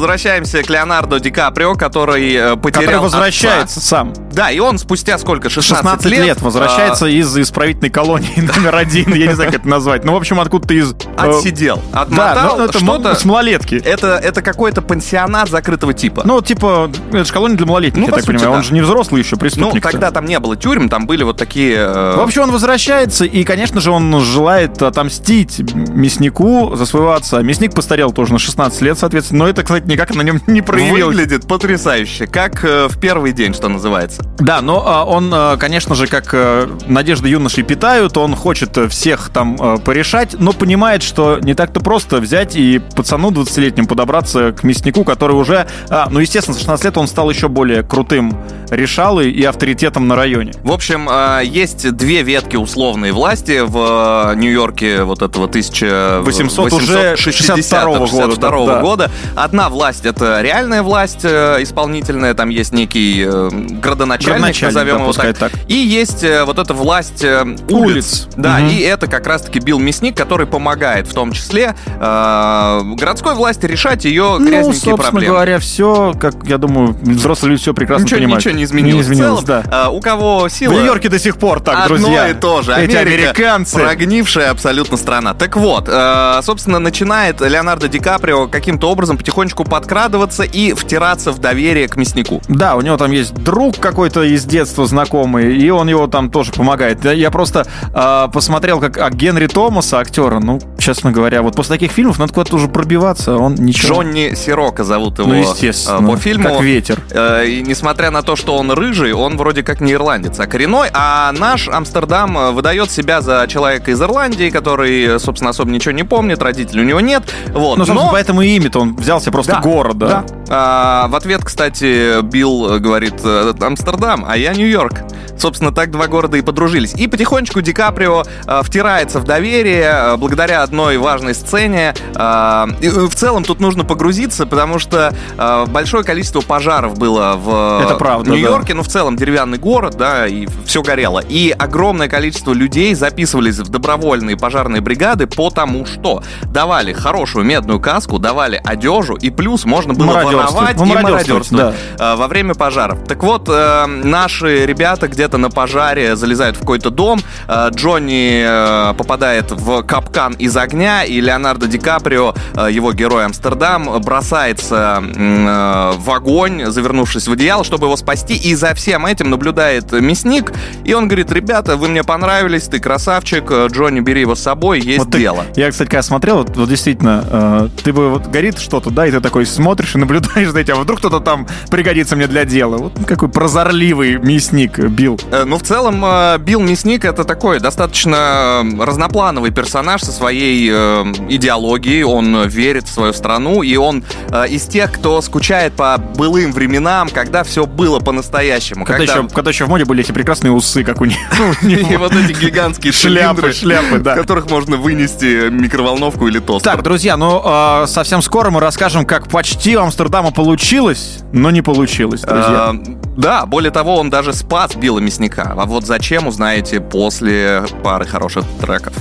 Возвращаемся 0.00 0.62
к 0.62 0.71
Леонардо 0.71 1.21
Ди 1.21 1.30
Каприо, 1.30 1.75
который 1.75 2.33
э, 2.35 2.57
потерял 2.57 2.85
Который 2.87 2.95
отца. 2.95 3.00
возвращается 3.02 3.80
сам. 3.80 4.14
Да, 4.33 4.50
и 4.50 4.59
он 4.59 4.78
спустя 4.78 5.19
сколько? 5.19 5.50
16, 5.50 5.76
16 5.76 6.07
лет, 6.11 6.40
возвращается 6.40 7.07
из 7.07 7.37
исправительной 7.37 7.90
колонии 7.90 8.33
номер 8.57 8.76
один, 8.76 9.12
я 9.12 9.26
не 9.26 9.35
знаю, 9.35 9.50
как 9.52 9.61
это 9.61 9.69
назвать. 9.69 10.04
Ну, 10.07 10.14
в 10.14 10.16
общем, 10.16 10.40
откуда-то 10.40 10.73
из... 10.73 10.95
а, 11.19 11.26
э, 11.26 11.30
отсидел, 11.37 11.83
Да, 11.92 12.00
отмотал 12.02 12.57
ну, 12.59 12.64
это 12.64 12.78
что-то. 12.78 13.14
с 13.14 13.25
малолетки. 13.26 13.75
Это, 13.75 14.16
это 14.16 14.40
какой-то 14.40 14.80
пансионат 14.80 15.50
закрытого 15.50 15.92
типа. 15.92 16.23
Ну, 16.25 16.40
типа, 16.40 16.90
это 17.12 17.25
же 17.26 17.33
колония 17.35 17.59
для 17.59 17.66
малолетних, 17.66 18.00
Ну, 18.00 18.07
я 18.07 18.12
так 18.12 18.21
сути, 18.21 18.28
понимаю. 18.37 18.50
Он 18.52 18.57
да. 18.61 18.62
же 18.62 18.73
не 18.73 18.80
взрослый 18.80 19.21
еще, 19.21 19.37
Ну, 19.37 19.40
преступник. 19.40 19.83
тогда 19.83 20.11
там 20.12 20.25
не 20.25 20.38
было 20.38 20.57
тюрем, 20.57 20.88
там 20.88 21.07
были 21.07 21.25
вот 21.25 21.37
такие... 21.37 21.76
э, 21.76 22.16
В 22.16 22.21
общем, 22.21 22.42
он 22.45 22.52
возвращается, 22.52 23.26
и, 23.26 23.45
конечно 23.45 23.83
же, 23.83 23.90
он 23.90 24.19
желает 24.21 24.80
отомстить 24.80 25.61
мяснику 25.75 26.75
за 26.75 26.87
своего 26.87 27.12
отца. 27.12 27.42
Мясник 27.42 27.75
постарел 27.75 28.12
тоже 28.12 28.33
на 28.33 28.38
16 28.38 28.80
лет, 28.80 28.99
соответственно, 28.99 29.45
но 29.45 29.50
это, 29.50 29.62
кстати, 29.62 29.85
никак 29.90 30.14
на 30.14 30.23
нем 30.23 30.40
не 30.47 30.62
проявилось. 30.62 31.16
выглядит 31.16 31.47
потрясающе, 31.47 32.26
как 32.26 32.64
э, 32.64 32.88
в 32.88 32.99
первый 32.99 33.32
день, 33.32 33.54
что 33.54 33.68
называется. 33.68 34.23
Да, 34.38 34.61
но 34.61 34.82
а, 34.87 35.04
он, 35.04 35.30
а, 35.32 35.56
конечно 35.56 35.94
же, 35.94 36.06
как 36.06 36.30
а, 36.32 36.70
надежды 36.87 37.28
юношей 37.28 37.64
питают, 37.64 38.16
он 38.16 38.35
хочет 38.35 38.76
э, 38.78 38.88
всех 38.88 39.30
там 39.30 39.56
а, 39.61 39.76
порешать, 39.76 40.37
но 40.38 40.52
понимает, 40.52 41.02
что 41.02 41.38
не 41.40 41.54
так-то 41.54 41.80
просто 41.80 42.18
взять 42.18 42.56
и 42.56 42.78
пацану 42.78 43.30
20-летнему 43.30 43.87
подобраться 43.87 44.52
к 44.52 44.62
мяснику, 44.62 45.04
который 45.04 45.37
уже, 45.37 45.66
а, 45.88 46.09
ну, 46.11 46.20
естественно, 46.20 46.56
с 46.56 46.61
16 46.61 46.85
лет 46.85 46.99
он 46.99 47.09
стал 47.09 47.30
еще 47.30 47.49
более 47.49 47.82
крутым 47.82 48.38
решалой 48.70 49.30
и 49.30 49.42
авторитетом 49.44 50.09
на 50.09 50.16
районе. 50.16 50.52
В 50.62 50.73
общем, 50.73 51.09
э, 51.11 51.42
есть 51.44 51.90
две 51.97 52.23
ветки 52.23 52.56
условной 52.56 53.12
власти 53.12 53.62
в 53.64 54.32
э, 54.32 54.37
Нью-Йорке 54.37 55.02
вот 55.02 55.23
этого 55.23 55.47
800 55.47 56.73
уже 56.73 57.14
62-го 57.14 58.06
62 58.06 58.50
года, 58.50 58.75
да. 58.75 58.80
года. 58.80 59.11
Одна 59.35 59.68
власть— 59.71 60.05
это 60.05 60.41
реальная 60.43 60.83
власть 60.83 61.21
э, 61.25 61.57
исполнительная, 61.62 62.35
там 62.35 62.49
есть 62.50 62.73
некий 62.73 63.25
э, 63.27 63.49
градоначальник, 63.50 64.41
Градоначальник, 64.41 64.75
назовем 64.75 64.97
да, 64.99 65.03
его 65.03 65.12
так. 65.12 65.37
так. 65.39 65.53
И 65.69 65.75
есть 65.75 66.23
э, 66.25 66.45
вот 66.45 66.59
эта 66.59 66.75
власть 66.75 67.25
улиц. 67.25 67.61
Улиц. 67.91 68.29
Да, 68.37 68.59
Мгм. 68.59 68.69
и 68.69 68.81
это 68.81 69.07
как 69.07 69.27
раз-таки 69.27 69.59
Билл 69.61 69.79
Мясник, 69.79 70.17
который 70.17 70.47
помогает 70.47 71.07
в 71.07 71.15
том 71.15 71.33
числе 71.33 71.75
э, 71.99 72.81
городской 72.97 73.35
власти 73.35 73.67
решать 73.67 74.05
ее 74.05 74.37
Ну, 74.39 74.47
грязненькие 74.47 74.73
собственно 74.75 74.97
проблемы. 74.97 75.35
говоря, 75.35 75.59
все, 75.59 76.15
как 76.21 76.35
я 76.45 76.59
думаю, 76.59 76.97
взрослые 77.03 77.50
люди 77.53 77.62
все 77.62 77.75
прекрасно 77.75 78.05
Ничего, 78.05 78.19
понимают. 78.19 78.45
ничего 78.45 78.57
не 78.59 78.65
изменилось. 78.65 79.07
Не 79.09 79.12
изменилось, 79.15 79.43
В 79.43 79.47
целом, 79.47 79.62
да. 79.65 79.87
э, 79.87 79.89
у 79.91 80.00
кого 80.00 80.49
сила... 80.49 80.73
В 80.73 80.75
Нью-Йорке 80.77 81.09
до 81.09 81.19
сих 81.19 81.37
пор 81.37 81.61
так, 81.61 81.85
Одно 81.85 81.97
друзья. 81.97 82.29
и 82.29 82.35
то 82.35 82.62
же. 82.62 82.73
Эти 82.73 82.97
Америка 82.97 83.31
американцы. 83.31 83.79
Прогнившая 83.79 84.50
абсолютно 84.50 84.97
страна. 84.97 85.35
Так 85.35 85.57
вот, 85.57 85.89
э, 85.89 86.41
собственно, 86.43 86.79
начинает 86.79 87.41
Леонардо 87.41 87.89
Ди 87.89 87.99
Каприо 87.99 88.47
каким-то 88.49 88.91
образом 88.91 89.17
потихонечку 89.19 89.60
подкрадываться 89.64 90.43
и 90.43 90.73
втираться 90.73 91.33
в 91.33 91.38
доверие 91.38 91.88
к 91.88 91.97
мяснику. 91.97 92.40
Да, 92.49 92.76
у 92.76 92.81
него 92.81 92.97
там 92.97 93.11
есть 93.12 93.35
друг 93.35 93.79
какой-то 93.79 94.23
из 94.23 94.45
детства 94.45 94.87
знакомый, 94.87 95.57
и 95.57 95.71
он 95.71 95.88
его 95.88 96.07
там 96.07 96.31
тоже 96.31 96.52
помогает. 96.52 97.05
Я- 97.05 97.31
просто 97.31 97.67
э, 97.95 98.29
посмотрел, 98.33 98.81
как 98.81 98.99
а, 98.99 99.09
Генри 99.11 99.47
Томаса, 99.47 99.99
актера, 100.00 100.40
ну, 100.40 100.59
честно 100.79 101.12
говоря, 101.12 101.43
вот 101.43 101.55
после 101.55 101.76
таких 101.76 101.93
фильмов 101.93 102.19
надо 102.19 102.33
куда-то 102.33 102.57
уже 102.57 102.69
пробиваться, 102.69 103.37
он 103.37 103.55
ничего. 103.55 103.95
Джонни 104.02 104.35
Сирока 104.35 104.83
зовут 104.85 105.19
его 105.19 105.29
ну, 105.29 105.35
естественно, 105.35 106.09
по 106.11 106.17
фильму. 106.17 106.49
как 106.49 106.61
ветер. 106.62 107.00
Э, 107.11 107.45
И 107.47 107.62
несмотря 107.62 108.11
на 108.11 108.23
то, 108.23 108.37
что 108.37 108.57
он 108.57 108.71
рыжий, 108.73 109.12
он 109.12 109.37
вроде 109.37 109.62
как 109.62 109.81
не 109.81 109.93
ирландец, 109.93 110.38
а 110.40 110.47
коренной. 110.47 110.88
А 110.93 111.33
наш 111.33 111.69
Амстердам 111.69 112.37
э, 112.37 112.50
выдает 112.50 112.90
себя 112.90 113.21
за 113.21 113.47
человека 113.49 113.90
из 113.90 114.00
Ирландии, 114.02 114.50
который, 114.50 115.19
собственно, 115.21 115.50
особо 115.50 115.71
ничего 115.71 115.93
не 115.93 116.02
помнит, 116.05 116.43
родителей 116.43 116.83
у 116.83 116.87
него 116.87 117.00
нет. 117.00 117.23
Вот. 117.49 117.79
Ну, 117.79 117.85
Но- 117.95 118.09
поэтому 118.11 118.43
и 118.43 118.49
имя-то 118.57 118.81
он 118.81 118.97
взялся 118.97 119.31
просто 119.31 119.50
Да, 119.50 119.61
город, 119.61 119.99
да. 119.99 120.07
да. 120.07 120.25
А, 120.49 121.09
в 121.09 121.14
ответ, 121.14 121.45
кстати, 121.45 122.23
Билл 122.23 122.80
говорит 122.80 123.14
э, 123.25 123.52
Амстердам, 123.61 124.25
а 124.26 124.37
я 124.37 124.52
Нью-Йорк. 124.52 124.95
Собственно, 125.38 125.73
так 125.73 125.90
два 125.90 126.07
города 126.07 126.37
и 126.37 126.42
подружились. 126.42 126.92
И 126.95 127.07
потихонечку 127.07 127.62
Ди 127.62 127.73
Каприо 127.73 128.25
э, 128.47 128.61
втирается 128.62 129.21
в 129.21 129.25
доверие 129.25 129.90
э, 129.92 130.16
благодаря 130.16 130.62
одной 130.62 130.99
важной 130.99 131.35
сцене. 131.35 131.95
Э, 132.14 132.66
и, 132.80 132.88
в 132.88 133.14
целом 133.14 133.45
тут 133.45 133.61
нужно 133.61 133.85
погрузиться, 133.85 134.45
потому 134.45 134.78
что 134.78 135.14
э, 135.38 135.64
большое 135.69 136.04
количество 136.04 136.40
пожаров 136.40 136.99
было 136.99 137.37
в 137.37 137.83
Это 137.85 137.95
правда, 137.95 138.30
Нью-Йорке. 138.30 138.75
Ну, 138.75 138.83
в 138.83 138.88
целом, 138.88 139.16
деревянный 139.16 139.59
город, 139.59 139.97
да, 139.97 140.26
и 140.26 140.47
все 140.66 140.83
горело. 140.83 141.21
И 141.21 141.54
огромное 141.57 142.09
количество 142.09 142.52
людей 142.52 142.95
записывались 142.95 143.59
в 143.59 143.69
добровольные 143.69 144.37
пожарные 144.37 144.83
бригады, 144.83 145.26
потому 145.26 145.87
что 145.87 146.23
давали 146.45 146.92
хорошую 146.92 147.47
медную 147.47 147.80
каску, 147.80 148.19
давали 148.19 148.61
одежу, 148.64 149.14
и 149.14 149.30
плюс 149.40 149.64
можно 149.64 149.94
было 149.94 150.12
воровать 150.23 150.76
Ну, 150.76 150.85
и 150.85 150.88
мародерствовать, 150.88 151.50
мародерствовать 151.50 151.75
э, 151.99 152.16
во 152.16 152.28
время 152.28 152.54
пожаров. 152.54 152.99
Так 153.09 153.23
вот, 153.23 153.49
э, 153.49 153.87
наши 153.87 154.66
ребята 154.66 155.09
где-то 155.09 155.38
на 155.38 155.49
пожаре 155.49 156.14
залезают 156.14 156.56
в 156.56 156.61
какой-то 156.61 156.90
дом, 156.90 157.20
э, 157.49 157.70
Джонни 157.73 158.42
э, 158.44 158.94
попадает 158.94 159.50
в 159.50 159.82
капкан 159.85 160.35
из 160.35 160.54
огня, 160.59 161.04
и 161.04 161.20
Леонардо 161.23 161.66
Ди 161.68 161.78
Каприо, 161.78 162.35
э, 162.54 162.68
его 162.70 162.92
герой 162.92 163.25
Амстердам, 163.25 163.88
бросается 164.02 165.02
э, 165.02 165.92
в 165.97 166.11
огонь, 166.11 166.66
завернувшись 166.66 167.26
в 167.26 167.32
одеяло, 167.32 167.64
чтобы 167.64 167.87
его 167.87 167.97
спасти, 167.97 168.35
и 168.35 168.54
за 168.54 168.75
всем 168.75 169.06
этим 169.06 169.30
наблюдает 169.30 169.90
мясник, 169.92 170.52
и 170.85 170.92
он 170.92 171.09
говорит, 171.09 171.32
ребята, 171.32 171.78
вы 171.78 171.88
мне 171.88 172.04
понравились, 172.04 172.64
ты 172.64 172.78
красавчик, 172.78 173.50
Джонни, 173.50 174.00
бери 174.00 174.20
его 174.20 174.35
с 174.35 174.40
собой, 174.42 174.80
есть 174.80 174.99
Вот 174.99 175.11
ты- 175.12 175.18
дело. 175.18 175.44
Я, 175.56 175.70
кстати, 175.70 175.88
когда 175.88 176.02
смотрел, 176.02 176.37
вот, 176.38 176.54
вот 176.59 176.68
действительно, 176.68 177.25
э, 177.30 177.68
ты 177.82 177.94
бы 177.94 178.11
вот 178.11 178.26
горит 178.26 178.59
что-то, 178.59 178.90
да, 178.90 179.06
и 179.06 179.11
ты 179.11 179.20
такой 179.30 179.46
смотришь 179.46 179.94
и 179.94 179.99
наблюдаешь 179.99 180.50
за 180.50 180.58
этим, 180.58 180.75
а 180.78 180.80
вдруг 180.80 180.99
кто-то 180.99 181.20
там 181.20 181.46
пригодится 181.70 182.16
мне 182.16 182.26
для 182.26 182.44
дела. 182.44 182.78
Вот 182.78 182.92
какой 183.06 183.28
прозорливый 183.28 184.18
мясник 184.18 184.76
Билл. 184.80 185.20
Э, 185.30 185.44
Ну, 185.44 185.56
в 185.56 185.62
целом, 185.62 186.04
э, 186.04 186.38
Билл 186.38 186.60
Мясник 186.60 187.04
это 187.04 187.22
такой 187.22 187.60
достаточно 187.60 188.62
э, 188.64 188.84
разноплановый 188.84 189.52
персонаж 189.52 190.02
со 190.02 190.10
своей 190.10 190.68
э, 190.72 191.04
идеологией. 191.28 192.02
Он 192.02 192.49
верит 192.49 192.88
в 192.88 192.92
свою 192.92 193.12
страну, 193.12 193.62
и 193.62 193.76
он 193.76 194.02
э, 194.30 194.49
из 194.49 194.64
тех, 194.64 194.90
кто 194.92 195.22
скучает 195.22 195.75
по 195.75 195.96
былым 195.99 196.50
временам, 196.52 197.08
когда 197.08 197.44
все 197.44 197.66
было 197.66 198.00
по-настоящему. 198.00 198.84
Когда, 198.84 199.04
еще, 199.04 199.28
когда 199.28 199.50
еще 199.50 199.66
в 199.66 199.68
моде 199.68 199.84
были 199.84 200.02
эти 200.02 200.10
прекрасные 200.10 200.50
усы, 200.50 200.82
как 200.82 201.00
у 201.00 201.04
них. 201.04 201.18
И 201.62 201.96
вот 201.96 202.16
эти 202.16 202.32
гигантские 202.32 202.92
Шляпы, 202.92 203.52
шляпы, 203.52 203.99
да. 204.00 204.14
в 204.14 204.18
которых 204.18 204.50
можно 204.50 204.76
вынести 204.76 205.50
микроволновку 205.50 206.26
или 206.26 206.40
тостер. 206.40 206.72
Так, 206.72 206.82
друзья, 206.82 207.16
ну 207.16 207.40
э, 207.44 207.87
совсем 207.87 208.22
скоро 208.22 208.50
мы 208.50 208.58
расскажем, 208.60 209.06
как 209.06 209.20
почти 209.29 209.77
у 209.77 209.81
Амстердама 209.83 210.31
получилось, 210.31 211.19
но 211.33 211.50
не 211.50 211.62
получилось, 211.62 212.23
друзья. 212.23 212.75
Э, 212.75 212.95
Да, 213.17 213.47
более 213.47 213.71
того, 213.71 213.97
он 213.97 214.09
даже 214.11 214.33
спас 214.33 214.75
Билла 214.75 215.00
Мясника. 215.00 215.55
А 215.57 215.67
вот 215.67 215.85
зачем, 215.85 216.27
узнаете 216.27 216.81
после 216.81 217.65
пары 217.83 218.07
хороших 218.07 218.45
треков. 218.61 218.95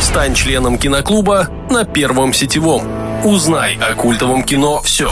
Стань 0.00 0.34
членом 0.34 0.78
киноклуба 0.78 1.48
на 1.70 1.84
Первом 1.84 2.32
сетевом. 2.32 2.82
Узнай 3.24 3.76
о 3.76 3.94
культовом 3.94 4.42
кино 4.44 4.80
все. 4.82 5.10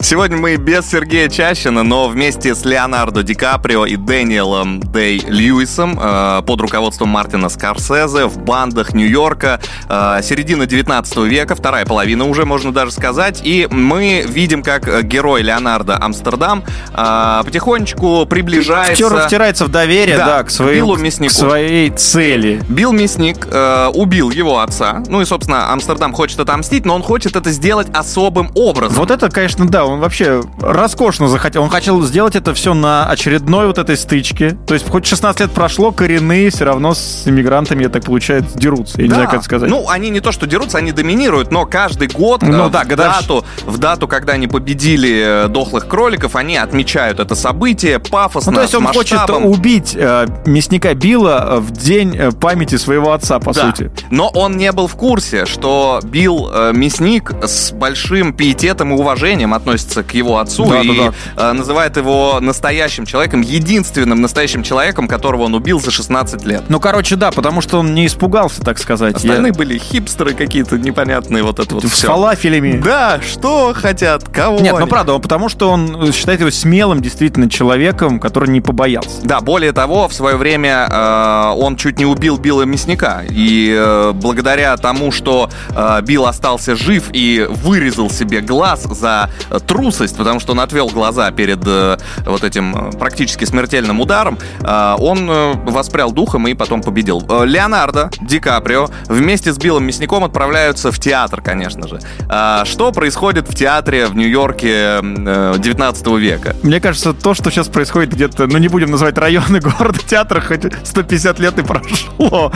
Сегодня 0.00 0.36
мы 0.36 0.54
без 0.54 0.88
Сергея 0.88 1.28
Чащина, 1.28 1.82
но 1.82 2.06
вместе 2.06 2.54
с 2.54 2.64
Леонардо 2.64 3.24
Ди 3.24 3.34
Каприо 3.34 3.84
и 3.84 3.96
Дэниелом 3.96 4.78
Дэй 4.78 5.18
Льюисом 5.26 5.98
э, 6.00 6.40
под 6.46 6.60
руководством 6.60 7.08
Мартина 7.08 7.48
Скорсезе 7.48 8.26
в 8.26 8.38
бандах 8.38 8.94
Нью-Йорка. 8.94 9.60
Э, 9.88 10.20
середина 10.22 10.66
19 10.66 11.16
века, 11.26 11.56
вторая 11.56 11.84
половина 11.84 12.28
уже, 12.28 12.44
можно 12.44 12.72
даже 12.72 12.92
сказать. 12.92 13.40
И 13.42 13.66
мы 13.72 14.24
видим, 14.24 14.62
как 14.62 15.04
герой 15.04 15.42
Леонардо 15.42 16.00
Амстердам 16.00 16.62
э, 16.94 17.42
потихонечку 17.44 18.24
приближается... 18.26 18.92
Втер- 19.02 19.26
втирается 19.26 19.64
в 19.64 19.68
доверие, 19.68 20.16
Да, 20.16 20.26
да, 20.26 20.42
к, 20.44 20.50
своей, 20.50 20.76
Биллу 20.76 20.96
Мяснику. 20.96 21.34
к 21.34 21.36
своей 21.36 21.90
цели. 21.90 22.62
Билл 22.68 22.92
Мясник 22.92 23.48
э, 23.50 23.88
убил 23.92 24.30
его 24.30 24.60
отца. 24.60 25.02
Ну 25.08 25.22
и, 25.22 25.24
собственно, 25.24 25.72
Амстердам 25.72 26.12
хочет 26.12 26.38
отомстить, 26.38 26.86
но 26.86 26.94
он 26.94 27.02
хочет 27.02 27.34
это 27.34 27.50
сделать 27.50 27.88
особым 27.92 28.52
образом. 28.54 28.96
Вот 28.96 29.10
это, 29.10 29.28
конечно, 29.28 29.66
да, 29.66 29.87
он 29.88 30.00
вообще 30.00 30.42
роскошно 30.60 31.28
захотел. 31.28 31.62
Он 31.62 31.70
хотел 31.70 32.02
сделать 32.02 32.36
это 32.36 32.54
все 32.54 32.74
на 32.74 33.06
очередной 33.06 33.66
вот 33.66 33.78
этой 33.78 33.96
стычке. 33.96 34.56
То 34.66 34.74
есть 34.74 34.88
хоть 34.88 35.06
16 35.06 35.40
лет 35.40 35.50
прошло, 35.52 35.90
коренные 35.92 36.50
все 36.50 36.64
равно 36.64 36.94
с 36.94 37.22
иммигрантами, 37.26 37.82
я 37.84 37.88
так 37.88 38.04
получается, 38.04 38.58
дерутся. 38.58 38.98
Я 38.98 39.04
не 39.04 39.08
Да. 39.10 39.14
знаю, 39.16 39.28
как 39.28 39.36
это 39.36 39.44
сказать. 39.44 39.70
Ну, 39.70 39.88
они 39.88 40.10
не 40.10 40.20
то 40.20 40.32
что 40.32 40.46
дерутся, 40.46 40.78
они 40.78 40.92
доминируют, 40.92 41.50
но 41.50 41.66
каждый 41.66 42.08
год 42.08 42.42
Ну 42.42 42.66
э, 42.66 42.70
да, 42.70 42.84
в, 42.84 42.86
годовщ- 42.88 43.20
дату, 43.20 43.44
в 43.66 43.78
дату, 43.78 44.08
когда 44.08 44.34
они 44.34 44.46
победили 44.48 45.44
э, 45.44 45.48
дохлых 45.48 45.86
кроликов, 45.88 46.36
они 46.36 46.56
отмечают 46.56 47.20
это 47.20 47.34
событие 47.34 47.98
пафосно, 47.98 48.52
Ну, 48.52 48.56
то 48.56 48.62
есть 48.62 48.74
он 48.74 48.86
хочет 48.86 49.18
убить 49.30 49.94
э, 49.96 50.26
мясника 50.46 50.94
Билла 50.94 51.44
э, 51.48 51.56
в 51.60 51.70
день 51.72 52.16
э, 52.16 52.30
памяти 52.32 52.76
своего 52.76 53.12
отца, 53.12 53.38
по 53.38 53.52
Да. 53.52 53.66
сути. 53.66 53.90
Но 54.10 54.28
он 54.28 54.56
не 54.56 54.72
был 54.72 54.86
в 54.86 54.94
курсе, 54.96 55.46
что 55.46 56.00
Билл 56.02 56.50
э, 56.52 56.72
Мясник 56.74 57.32
с 57.44 57.72
большим 57.72 58.32
пиететом 58.32 58.92
и 58.92 58.94
уважением 58.96 59.54
относится 59.54 59.77
к 59.84 60.12
его 60.14 60.38
отцу 60.38 60.66
Да, 60.66 60.80
и 60.80 60.96
да, 60.98 61.12
э, 61.36 61.52
называет 61.52 61.96
его 61.96 62.38
настоящим 62.40 63.06
человеком, 63.06 63.40
единственным 63.40 64.20
настоящим 64.20 64.62
человеком, 64.62 65.08
которого 65.08 65.44
он 65.44 65.54
убил 65.54 65.80
за 65.80 65.90
16 65.90 66.44
лет. 66.44 66.62
Ну, 66.68 66.80
короче, 66.80 67.16
да, 67.16 67.30
потому 67.30 67.60
что 67.60 67.78
он 67.78 67.94
не 67.94 68.06
испугался, 68.06 68.62
так 68.62 68.78
сказать. 68.78 69.16
Остальные 69.16 69.52
Я- 69.52 69.58
были 69.58 69.78
хипстеры 69.78 70.34
какие-то 70.34 70.78
непонятные, 70.78 71.42
вот 71.42 71.58
это 71.58 71.74
вот 71.74 71.84
С 71.84 71.90
все. 71.90 72.06
фалафелями. 72.08 72.80
Да, 72.84 73.20
что 73.20 73.72
хотят, 73.74 74.24
кого 74.28 74.60
Нет, 74.60 74.72
ну 74.72 74.78
они? 74.80 74.88
правда, 74.88 75.14
он- 75.14 75.20
потому 75.22 75.48
что 75.48 75.70
он 75.70 76.12
считает 76.12 76.40
его 76.40 76.50
смелым 76.50 77.00
действительно 77.00 77.48
человеком, 77.50 78.20
который 78.20 78.50
не 78.50 78.60
побоялся. 78.60 79.20
Да, 79.24 79.40
более 79.40 79.72
того, 79.72 80.08
в 80.08 80.14
свое 80.14 80.36
время 80.36 80.88
э, 80.90 81.52
он 81.56 81.76
чуть 81.76 81.98
не 81.98 82.06
убил 82.06 82.36
Билла 82.38 82.62
Мясника. 82.62 83.22
И 83.28 83.74
э, 83.76 84.12
благодаря 84.14 84.76
тому, 84.76 85.12
что 85.12 85.50
э, 85.70 86.00
Билл 86.02 86.26
остался 86.26 86.76
жив 86.76 87.04
и 87.12 87.46
вырезал 87.48 88.10
себе 88.10 88.40
глаз 88.40 88.82
за 88.84 89.30
э, 89.50 89.58
трусость, 89.68 90.16
потому 90.16 90.40
что 90.40 90.52
он 90.52 90.60
отвел 90.60 90.88
глаза 90.88 91.30
перед 91.30 91.60
э, 91.66 91.98
вот 92.24 92.42
этим 92.42 92.74
э, 92.74 92.90
практически 92.98 93.44
смертельным 93.44 94.00
ударом, 94.00 94.38
э, 94.60 94.94
он 94.98 95.30
э, 95.30 95.52
воспрял 95.66 96.10
духом 96.10 96.48
и 96.48 96.54
потом 96.54 96.82
победил. 96.82 97.22
Э, 97.28 97.44
Леонардо 97.44 98.10
Ди 98.20 98.40
Каприо 98.40 98.88
вместе 99.06 99.52
с 99.52 99.58
Биллом 99.58 99.84
Мясником 99.84 100.24
отправляются 100.24 100.90
в 100.90 100.98
театр, 100.98 101.42
конечно 101.42 101.86
же. 101.86 102.00
А 102.28 102.64
что 102.64 102.90
происходит 102.92 103.48
в 103.48 103.54
театре 103.54 104.06
в 104.06 104.16
Нью-Йорке 104.16 105.00
э, 105.02 105.54
19 105.58 106.06
века? 106.18 106.56
Мне 106.62 106.80
кажется, 106.80 107.12
то, 107.12 107.34
что 107.34 107.50
сейчас 107.50 107.68
происходит 107.68 108.14
где-то, 108.14 108.46
ну 108.46 108.58
не 108.58 108.68
будем 108.68 108.90
называть 108.90 109.18
районы 109.18 109.60
города 109.78 109.98
театра, 109.98 110.40
хоть 110.40 110.62
150 110.84 111.38
лет 111.38 111.58
и 111.58 111.62
прошло. 111.62 112.52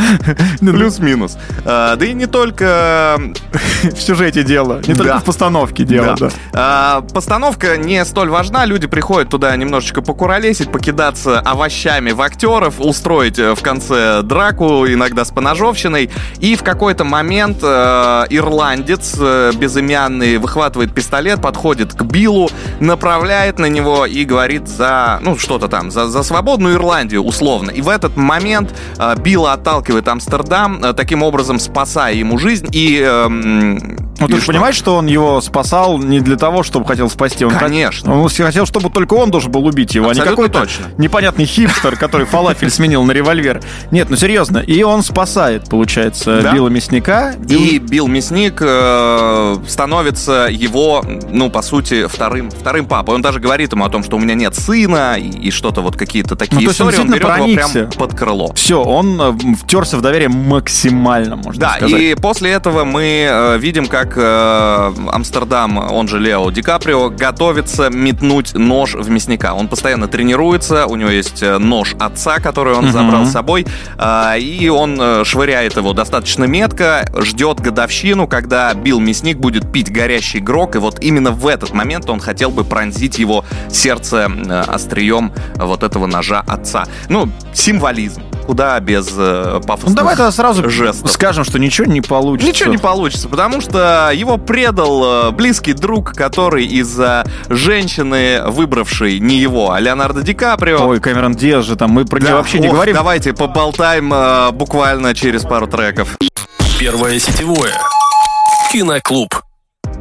Ну, 0.61 0.73
Плюс-минус. 0.73 1.37
А, 1.65 1.97
да 1.97 2.07
и 2.07 2.15
не 2.15 2.27
только... 2.27 3.21
в 3.83 4.01
сюжете 4.01 4.43
дело, 4.43 4.81
не 4.87 4.95
только 4.95 5.19
в 5.19 5.25
постановке 5.25 5.85
дело, 5.85 6.17
постановка 7.13 7.77
не 7.77 8.05
столь 8.05 8.31
важна. 8.31 8.65
Люди 8.65 8.87
приходят 8.87 9.29
туда 9.31 9.55
немножечко 9.57 10.03
покуролесить, 10.03 10.71
покидаться 10.71 11.41
овощами 11.41 12.13
в 12.13 12.21
актеров, 12.21 12.81
устроить 12.81 13.39
э, 13.39 13.55
в 13.55 13.63
конце 13.63 14.23
драку, 14.23 14.87
иногда 14.87 15.25
с 15.25 15.31
поножовщиной. 15.31 16.11
И 16.39 16.57
в 16.57 16.63
какой-то 16.63 17.05
момент 17.05 17.59
э, 17.63 18.25
ирландец 18.31 19.17
э, 19.19 19.53
безымянный 19.55 20.39
выхватывает 20.39 20.95
пистолет, 20.95 21.41
подходит 21.41 21.95
к 21.95 22.03
Биллу, 22.03 22.51
направляет 22.81 23.59
на 23.59 23.67
него 23.67 24.07
и 24.07 24.25
говорит 24.25 24.69
за, 24.69 25.19
ну, 25.23 25.39
что-то 25.39 25.69
там, 25.69 25.91
за, 25.91 26.09
за 26.09 26.23
свободную 26.23 26.75
Ирландию, 26.77 27.23
условно. 27.23 27.71
И 27.71 27.81
в 27.83 27.89
этот 27.89 28.17
момент 28.17 28.75
э, 28.99 29.15
Билла 29.17 29.55
отталкивает 29.55 30.09
Амстердам, 30.09 30.83
э, 30.85 30.93
таким 30.93 31.23
образом 31.23 31.59
спасая 31.59 32.15
ему 32.15 32.39
жизнь. 32.39 32.69
И 32.73 33.01
эм, 33.01 33.97
Ну, 34.21 34.29
ты 34.29 34.41
же 34.41 34.47
понимаешь, 34.47 34.77
что 34.77 34.97
он 34.97 35.07
его 35.07 35.41
спасал 35.41 35.99
не 35.99 36.21
для 36.21 36.37
того, 36.37 36.63
чтобы 36.63 36.87
хотел 36.93 37.11
спасти. 37.11 37.45
Он 37.45 37.53
Конечно. 37.53 38.15
Он 38.15 38.29
хотел, 38.29 38.67
чтобы 38.67 38.91
только 38.91 39.15
он 39.15 39.31
должен 39.31 39.51
был 39.51 39.65
убить 39.67 39.95
его, 39.95 40.09
Абсолютно 40.09 40.23
а 40.23 40.27
не 40.27 40.37
какой-то 40.37 40.61
точно. 40.61 40.85
непонятный 40.99 41.45
хипстер, 41.45 41.97
который 41.97 42.27
фалафель 42.27 42.71
сменил 42.71 43.03
на 43.05 43.13
револьвер. 43.13 43.61
Нет, 43.91 44.11
ну 44.11 44.17
серьезно. 44.17 44.59
И 44.59 44.83
он 44.83 45.03
спасает, 45.03 45.69
получается, 45.69 46.41
Да. 46.43 46.53
Билла 46.53 46.69
Мясника. 46.69 47.33
И 47.49 47.79
Билл 47.79 48.07
Мясник 48.07 48.59
э, 48.61 49.57
становится 49.67 50.49
его, 50.51 51.05
ну, 51.31 51.51
по 51.51 51.63
сути, 51.63 52.07
вторым, 52.07 52.51
вторым 52.51 52.87
папой. 52.87 53.15
Он 53.15 53.23
даже 53.23 53.41
говорит 53.41 53.73
ему 53.73 53.85
о 53.85 53.89
том, 53.89 54.03
что 54.05 54.17
у 54.17 54.21
меня 54.21 54.35
нет 54.35 54.55
сына, 54.55 55.17
и, 55.19 55.29
и 55.29 55.51
что-то 55.51 55.81
вот 55.81 55.97
какие-то 55.97 56.37
такие 56.37 56.57
Ну, 56.61 56.65
то 56.67 56.71
есть 56.71 56.81
он 56.81 56.91
истории. 56.91 57.03
Он, 57.03 57.13
берет 57.13 57.23
действительно 57.27 57.47
его 57.51 57.55
прям 57.57 57.71
проникся. 57.73 57.99
под 57.99 58.15
крыло. 58.19 58.53
Все, 58.55 58.83
он 58.83 59.21
э, 59.21 59.55
втерся 59.63 59.97
в 59.97 60.01
доверие 60.03 60.29
максимально, 60.29 61.37
можно 61.37 61.61
Да, 61.61 61.75
сказать. 61.77 62.01
и 62.01 62.15
после 62.15 62.51
этого 62.51 62.85
мы 62.85 63.27
э, 63.29 63.59
видим, 63.59 63.87
как 63.87 64.15
э, 64.17 64.93
Амстердам, 65.11 65.79
он 65.79 66.09
же 66.09 66.19
Лео 66.19 66.51
Ди 66.51 66.63
Каприо, 66.63 66.82
готовится 66.87 67.91
метнуть 67.91 68.55
нож 68.55 68.95
в 68.95 69.09
мясника. 69.11 69.55
Он 69.55 69.69
постоянно 69.69 70.09
тренируется, 70.09 70.87
у 70.87 70.97
него 70.97 71.11
есть 71.11 71.43
э, 71.43 71.59
нож 71.59 71.95
отца, 71.99 72.39
который 72.39 72.75
он 72.75 72.85
Мгм. 72.85 72.93
забрал 72.93 73.27
с 73.27 73.33
собой, 73.33 73.67
э, 73.99 74.39
и 74.39 74.69
он 74.69 74.99
э, 75.01 75.25
швыряет 75.25 75.77
его 75.77 75.93
достаточно 75.93 76.45
метко, 76.45 77.05
ждет 77.19 77.61
годовщину, 77.61 78.27
когда 78.27 78.73
Билл 78.75 79.01
Мясник 79.01 79.39
будет 79.39 79.71
пить 79.73 79.91
горящий 79.93 80.41
грок, 80.41 80.77
и 80.77 80.79
вот 80.79 80.99
именно 81.01 81.31
в 81.31 81.47
этот 81.47 81.73
момент 81.73 82.09
он 82.11 82.21
хотел 82.21 82.51
бы 82.51 82.65
пронзить 82.65 83.19
его 83.19 83.45
сердце 83.71 84.29
э, 84.31 84.61
острием 84.67 85.33
вот 85.57 85.83
этого 85.83 86.07
ножа 86.07 86.43
отца. 86.47 86.85
Ну, 87.09 87.29
символизм. 87.55 88.23
Куда 88.47 88.79
без 88.81 89.09
э, 89.17 89.61
пафосных 89.67 89.91
Ну 89.91 89.95
давай 89.97 90.17
тогда 90.17 90.31
сразу 90.33 90.69
жестов. 90.69 91.11
скажем, 91.11 91.45
что 91.45 91.59
ничего 91.59 91.87
не 91.87 92.01
получится. 92.01 92.49
Ничего 92.49 92.71
не 92.71 92.79
получится, 92.79 93.29
потому 93.29 93.61
что 93.61 94.11
его 94.13 94.37
предал 94.39 95.29
э, 95.29 95.31
близкий 95.31 95.73
друг, 95.73 96.13
который 96.13 96.67
из-за 96.67 97.25
женщины, 97.49 98.43
выбравшей 98.47 99.21
не 99.21 99.37
его, 99.37 99.71
а 99.73 99.81
Леонардо 99.81 100.23
Ди 100.23 100.35
Каприо. 100.35 100.87
Ой, 100.87 101.01
Кэмерон 101.01 101.35
Диаз 101.35 101.65
же 101.65 101.77
там, 101.77 101.91
мы 101.91 102.05
про 102.05 102.21
Да, 102.21 102.29
него 102.29 102.37
вообще 102.39 102.59
не 102.59 102.69
ох, 102.69 102.75
говорим. 102.75 102.95
Давайте 102.95 103.33
поболтаем 103.33 104.13
э, 104.13 104.51
буквально 104.53 105.15
через 105.15 105.43
пару 105.43 105.67
треков. 105.67 106.17
Первое 106.79 107.19
сетевое. 107.19 107.73
Киноклуб. 108.73 109.35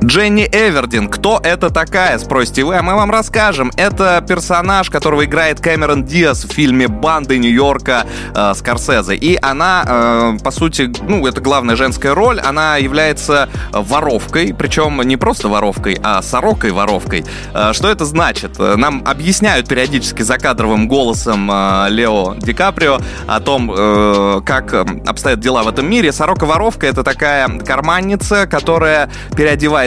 Дженни 0.03 0.49
Эвердин. 0.51 1.07
Кто 1.09 1.39
это 1.43 1.69
такая, 1.69 2.17
спросите 2.17 2.63
вы, 2.63 2.75
а 2.75 2.81
мы 2.81 2.95
вам 2.95 3.11
расскажем. 3.11 3.71
Это 3.77 4.25
персонаж, 4.27 4.89
которого 4.89 5.25
играет 5.25 5.59
Кэмерон 5.61 6.05
Диас 6.05 6.43
в 6.43 6.51
фильме 6.51 6.87
«Банды 6.87 7.37
Нью-Йорка» 7.37 8.07
э, 8.33 8.53
Скорсезе. 8.55 9.15
И 9.15 9.37
она, 9.39 9.83
э, 9.87 10.37
по 10.43 10.49
сути, 10.49 10.91
ну, 11.07 11.27
это 11.27 11.39
главная 11.39 11.75
женская 11.75 12.15
роль. 12.15 12.39
Она 12.39 12.77
является 12.77 13.47
воровкой, 13.71 14.55
причем 14.57 14.99
не 15.03 15.17
просто 15.17 15.49
воровкой, 15.49 15.99
а 16.01 16.23
сорокой-воровкой. 16.23 17.23
Э, 17.53 17.71
что 17.73 17.87
это 17.87 18.05
значит? 18.05 18.59
Э, 18.59 18.77
Нам 18.77 19.03
объясняют 19.05 19.67
периодически 19.67 20.23
закадровым 20.23 20.87
голосом 20.87 21.47
э, 21.51 21.89
Лео 21.89 22.33
Ди 22.37 22.53
Каприо 22.53 22.99
о 23.27 23.39
том, 23.39 23.71
э, 23.71 24.41
как 24.47 24.73
э, 24.73 24.83
обстоят 25.05 25.39
дела 25.39 25.61
в 25.61 25.67
этом 25.67 25.87
мире. 25.87 26.11
Сорока-воровка— 26.11 26.87
это 26.87 27.03
такая 27.03 27.47
карманница, 27.59 28.47
которая 28.47 29.11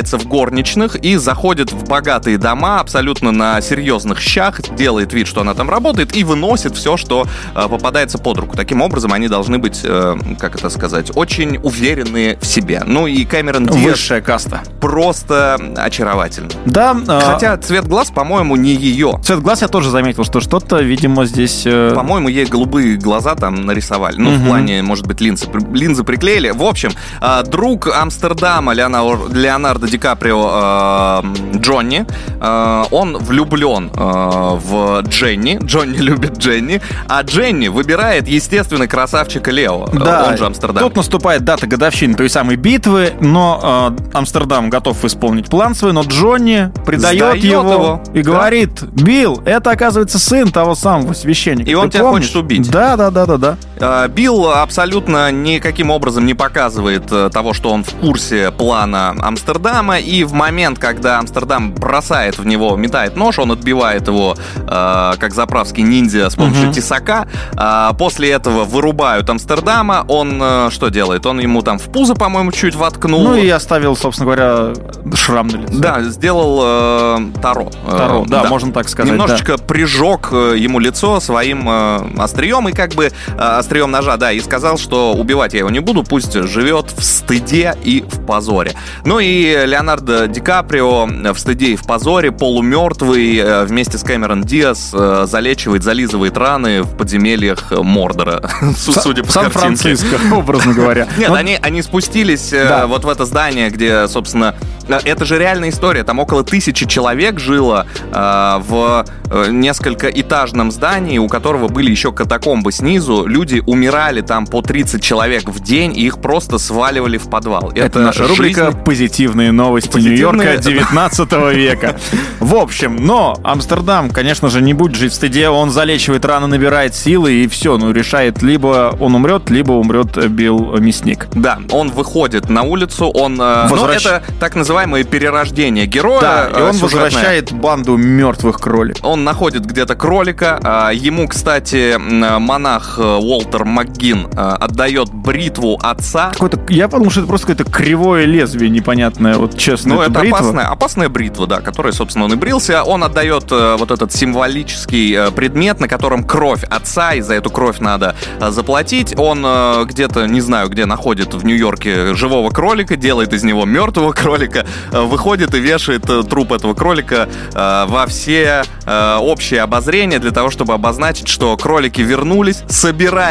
переодевается 0.04 0.18
в 0.18 0.26
горничных 0.28 0.96
и 0.96 1.16
заходит 1.16 1.73
в 1.73 1.84
богатые 1.84 2.38
дома 2.38 2.80
абсолютно 2.80 3.32
на 3.32 3.61
серьезных 3.61 4.20
щах, 4.20 4.61
делает 4.76 5.12
вид, 5.12 5.26
что 5.26 5.40
она 5.40 5.54
там 5.54 5.70
работает, 5.70 6.14
и 6.16 6.25
выносит 6.25 6.76
все, 6.76 6.96
что 6.96 7.26
э, 7.54 7.68
попадается 7.68 8.18
под 8.18 8.38
руку. 8.38 8.56
Таким 8.56 8.82
образом, 8.82 9.12
они 9.12 9.28
должны 9.28 9.58
быть, 9.58 9.80
э, 9.82 10.16
как 10.38 10.56
это 10.56 10.68
сказать, 10.70 11.11
очень 11.14 11.58
уверенные 11.62 12.37
в 12.40 12.44
себе. 12.46 12.82
Ну 12.87 13.06
и 13.06 13.25
Кэмерон 13.25 13.66
Диаз 13.66 13.82
Высшая 13.84 14.20
каста. 14.20 14.62
просто 14.80 15.58
очаровательно. 15.76 16.50
Да, 16.66 16.96
а, 17.08 17.20
Хотя 17.20 17.56
цвет 17.56 17.87
глаз, 17.87 18.11
по-моему, 18.11 18.56
не 18.56 18.75
ее. 18.75 19.18
цвет 19.25 19.40
глаз 19.40 19.62
я 19.62 19.68
тоже 19.68 19.90
заметил, 19.90 20.25
что 20.25 20.40
что-то, 20.40 20.80
видимо, 20.80 21.25
здесь... 21.26 21.62
э, 21.64 21.92
По-моему, 21.94 22.28
ей 22.28 22.44
голубые 22.46 22.96
глаза 22.96 23.34
там 23.34 23.64
нарисовали. 23.66 24.16
Ну, 24.18 24.30
в 24.30 24.38
Мгм. 24.38 24.46
плане, 24.46 24.82
может 24.82 25.06
быть, 25.06 25.20
линзы, 25.20 25.46
линзы 25.73 26.04
приклеили. 26.04 26.50
В 26.50 26.62
общем, 26.62 26.90
а, 27.20 27.42
друг 27.42 27.88
Амстердама 27.88 28.73
Леонар- 28.75 29.32
Леонардо 29.34 29.87
Ди 29.95 29.99
Каприо 29.99 30.51
а, 30.51 31.25
Джонни, 31.55 32.05
а, 32.41 32.85
он 32.91 33.17
влюблен 33.17 33.93
а, 33.95 34.57
в 34.57 35.02
Дженни. 35.02 35.61
Джонни 35.63 35.97
любит 35.99 36.37
Дженни. 36.37 36.80
А 37.07 37.23
Дженни 37.23 37.69
выбирает, 37.69 38.26
естественно, 38.26 38.89
красавчика 38.89 39.52
Лео. 39.52 39.87
Да, 39.93 40.30
Он 40.30 40.37
же 40.37 40.47
Амстердам. 40.47 40.83
Тут 40.83 40.97
наступает 40.97 41.45
дата 41.45 41.69
годовщины 41.69 42.15
той 42.15 42.28
самой 42.28 42.57
битвы, 42.57 43.13
но 43.21 43.95
э, 44.13 44.17
Амстердам 44.19 44.69
готов 44.69 45.04
исполнить 45.04 45.47
план 45.47 45.76
свой, 45.76 45.93
но 45.93 46.02
Джонни 46.02 46.73
предает 46.85 47.37
его, 47.45 47.73
его, 47.73 48.02
и 48.15 48.23
да. 48.23 48.33
говорит, 48.33 48.83
Билл, 48.83 49.43
это 49.45 49.71
оказывается 49.71 50.19
сын 50.19 50.50
того 50.50 50.75
самого 50.75 51.13
священника. 51.13 51.71
И 51.71 51.75
он 51.75 51.89
Ты 51.89 51.99
тебя 51.99 52.04
помнишь?» 52.09 52.25
хочет 52.25 52.37
убить. 52.37 52.69
Да, 52.69 52.97
да, 52.97 53.13
да, 53.13 53.26
да, 53.26 53.37
да. 53.37 53.57
А, 53.80 54.08
Билл 54.08 54.50
абсолютно 54.50 55.30
никаким 55.32 55.91
образом 55.91 56.26
не 56.26 56.34
показывает 56.34 57.10
э, 57.10 57.30
того, 57.32 57.52
что 57.52 57.71
он 57.71 57.84
в 57.84 57.91
курсе 57.95 58.50
плана 58.50 59.15
Амстердама, 59.21 59.99
и 59.99 60.25
в 60.25 60.32
момент, 60.32 60.78
когда 60.78 61.19
Амстердам 61.19 61.73
бросает 61.73 62.39
в 62.39 62.47
него, 62.47 62.76
метает 62.76 63.17
нож, 63.17 63.39
он 63.39 63.52
отбивает 63.52 64.06
его, 64.08 64.37
э, 64.56 65.13
как 65.19 65.34
заправский 65.34 65.82
ниндзя 65.82 66.30
с 66.30 66.34
помощью 66.34 66.67
Мгм. 66.67 66.73
тесака. 66.73 67.26
А 67.56 67.93
После 67.95 68.30
этого 68.30 68.65
вырубают 68.65 69.28
Амстердама, 69.30 70.04
он 70.08 70.39
э, 70.41 70.69
что 70.71 70.89
делает? 70.89 71.26
Он 71.26 71.41
ему 71.41 71.63
там 71.63 71.78
в 71.78 71.84
пузо, 71.84 72.15
по-моему, 72.15 72.52
чуть 72.52 72.75
воткнул. 72.75 73.23
Ну 73.25 73.34
и 73.37 73.49
оставил, 73.49 73.97
собственно 73.97 74.26
говоря, 74.26 74.73
шрам 75.15 75.47
на 75.49 75.56
лице. 75.56 75.75
Да, 75.75 76.02
сделал 76.02 76.60
э, 76.63 77.19
Таро. 77.41 77.71
Э, 77.87 77.97
Таро, 77.97 78.25
да, 78.26 78.45
можно 78.45 78.73
так 78.73 78.89
сказать, 78.89 79.13
Немножечко 79.13 79.58
прижег 79.58 80.28
э, 80.32 80.54
ему 80.56 80.78
лицо 80.78 81.21
своим 81.21 81.69
э, 81.69 82.21
острием 82.21 82.69
и 82.69 82.73
как 82.73 82.95
бы 82.95 83.06
э, 83.06 83.58
острием 83.65 83.91
ножа, 83.91 84.17
да, 84.17 84.31
и 84.31 84.41
сказал, 84.41 84.77
что 84.79 85.15
убивать 85.15 85.55
я 85.55 85.61
его 85.61 85.71
не 85.71 85.81
буду, 85.81 86.05
пусть 86.05 86.33
живет 86.35 86.93
в 86.97 87.03
стыде 87.03 87.75
и 87.83 88.03
в 88.03 88.25
позоре. 88.27 88.73
Ну 89.05 89.19
и 89.19 89.65
Леонардо 89.67 90.29
Ди 90.29 90.41
Каприо 90.41 91.07
в 91.07 91.39
стыде 91.39 91.69
и 91.69 91.77
в 91.77 91.83
позоре, 91.85 92.31
полумертвый, 92.31 93.39
э, 93.39 93.65
вместе 93.65 93.97
с 93.97 94.03
Кэмерон 94.03 94.43
Диас 94.43 94.91
э, 94.93 95.25
залечивает, 95.27 95.83
зализывает 95.83 96.37
раны 96.37 96.83
в 96.83 96.97
подземельях 96.97 97.73
Мордора, 97.73 98.43
судя 98.77 99.25
по. 99.25 99.33
Сан-Франциско, 99.33 100.19
образно 100.35 100.75
говоря. 100.75 101.09
Нет, 101.17 101.31
Ну, 101.31 101.35
они, 101.35 101.59
они 101.61 101.81
спустились 101.83 102.53
э, 102.53 102.69
Да. 102.69 102.87
вот 102.87 103.05
в 103.05 103.09
это 103.09 103.25
здание, 103.25 103.71
где, 103.71 104.07
собственно, 104.09 104.55
это 104.89 105.25
же 105.25 105.39
реальная 105.39 105.71
история. 105.71 106.05
Там 106.05 106.19
около 106.19 106.45
тысячи 106.45 106.87
человек 106.87 107.41
жило 107.41 107.87
в 108.13 109.07
несколько 109.49 110.09
этажном 110.09 110.71
здании, 110.71 111.17
у 111.17 111.27
которого 111.29 111.69
были 111.69 111.91
еще 111.91 112.13
катакомбы 112.13 112.71
снизу. 112.71 113.25
Люди 113.27 113.53
умирали 113.60 114.21
там 114.21 114.47
по 114.47 114.62
30 114.62 115.02
человек 115.02 115.45
в 115.49 115.60
день, 115.62 115.97
и 115.97 116.06
их 116.06 116.21
просто 116.21 116.58
сваливали 116.58 117.19
в 117.19 117.28
подвал. 117.28 117.73
Это, 117.75 118.00
наша 118.00 118.26
рубрика 118.26 118.67
жизнь- 118.67 118.78
«Позитивные 118.84 119.52
новости 119.52 119.88
Позитивные- 119.88 120.08
Нью-Йорка 120.10 120.56
19 120.62 121.52
века». 121.54 121.97
В 122.40 122.54
общем, 122.56 122.97
но 122.97 123.36
Амстердам, 123.43 124.10
конечно 124.10 124.49
же, 124.50 124.60
не 124.60 124.75
будет 124.75 124.97
жить 124.97 125.12
в 125.12 125.14
стыде. 125.14 125.49
Он 125.49 125.71
залечивает 125.71 126.25
раны, 126.25 126.47
набирает 126.47 126.95
силы 126.95 127.32
и 127.32 127.49
все. 127.49 127.78
Ну, 127.78 127.93
решает, 127.93 128.43
либо 128.43 128.95
он 129.00 129.14
умрет, 129.14 129.50
либо 129.50 129.73
умрет 129.73 130.17
Билл 130.28 130.76
Мясник. 130.78 131.28
Да, 131.34 131.58
он 131.71 131.90
выходит 131.90 132.49
на 132.50 132.62
улицу, 132.62 133.06
он... 133.08 133.40
э, 133.40 133.67
Ну, 133.69 133.76
Возвращ- 133.76 134.06
это 134.06 134.23
так 134.40 134.54
называемое 134.54 135.04
перерождение 135.04 135.86
героя. 135.86 136.21
Да, 136.21 136.49
и 136.50 136.60
э, 136.60 136.69
он 136.69 136.75
сюжетное. 136.75 137.04
возвращает 137.04 137.52
банду 137.52 137.97
мертвых 137.97 138.58
кроликов. 138.60 139.04
Он 139.04 139.25
находит 139.25 139.64
где-то 139.67 139.95
кролика. 139.95 140.60
а, 140.62 140.90
Ему, 140.90 141.26
кстати, 141.28 141.97
монах 141.99 142.99
э, 142.99 143.02
Уолтер 143.45 143.65
МакГин 143.65 144.28
э, 144.33 144.57
отдает 144.61 145.13
бритву 145.13 145.78
отца. 145.83 146.30
Какой-то, 146.33 146.61
я 146.69 146.89
подумал, 146.89 147.11
что 147.11 147.21
это 147.21 147.28
просто 147.28 147.49
какое-то 147.49 147.71
кривое 147.71 148.25
лезвие 148.25 148.71
непонятное, 148.71 149.37
вот 149.37 149.59
честно. 149.59 149.97
Ну, 149.97 150.00
это 150.02 150.11
бритва. 150.21 150.39
опасная, 150.39 150.67
опасная 150.69 151.09
бритва, 151.09 151.47
да, 151.47 151.61
которой, 151.61 151.93
собственно, 151.93 152.25
он 152.25 152.33
и 152.33 152.37
брился. 152.37 152.83
Он 152.83 153.04
отдает 153.04 153.45
э, 153.50 153.76
вот 153.78 153.91
этот 153.91 154.13
символический 154.13 155.15
э, 155.15 155.30
предмет, 155.30 155.78
на 155.80 155.89
котором 155.89 156.25
кровь 156.25 156.65
отца, 156.65 157.13
и 157.15 157.21
за 157.21 157.35
эту 157.35 157.50
кровь 157.50 157.80
надо 157.80 158.15
заплатить. 158.41 159.15
Он 159.19 159.45
где-то, 159.87 160.26
не 160.26 160.41
знаю, 160.41 160.69
где 160.69 160.87
находит 160.87 161.35
в 161.35 161.45
Нью-Йорке 161.45 162.15
живого 162.15 162.50
кролика, 162.50 162.97
делает 162.97 163.33
из 163.33 163.45
него 163.45 163.65
мертвого 163.65 164.13
кролика, 164.15 164.65
выходит 164.91 165.54
и 165.54 165.61
вешает 165.61 166.04
труп 166.28 166.52
этого 166.52 166.75
кролика 166.75 167.28
во 167.54 168.07
все 168.09 168.63
общее 168.87 169.63
обозрение 169.63 170.19
для 170.19 170.30
того, 170.30 170.50
чтобы 170.50 170.75
обозначить, 170.75 171.28
что 171.28 171.57
кролики 171.57 172.00
вернулись, 172.00 172.63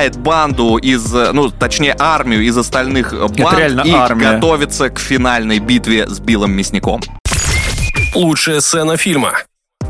собирает 0.04 0.18
банду 0.18 0.78
из, 0.78 1.14
э, 1.14 1.32
ну, 1.32 1.50
точнее, 1.50 1.96
армию 1.98 2.44
из 2.44 2.58
остальных 2.58 3.14
э, 3.14 3.28
банд 3.28 3.58
реально 3.58 3.82
и 3.82 3.92
армия. 3.92 4.34
готовится 4.34 4.90
к 4.90 5.00
финальной 5.00 5.60
битве 5.60 6.08
с 6.08 6.20
Биллом 6.20 6.52
Мясником. 6.52 7.02
Лучшая 8.14 8.60
сцена 8.60 8.98
фильма. 8.98 9.34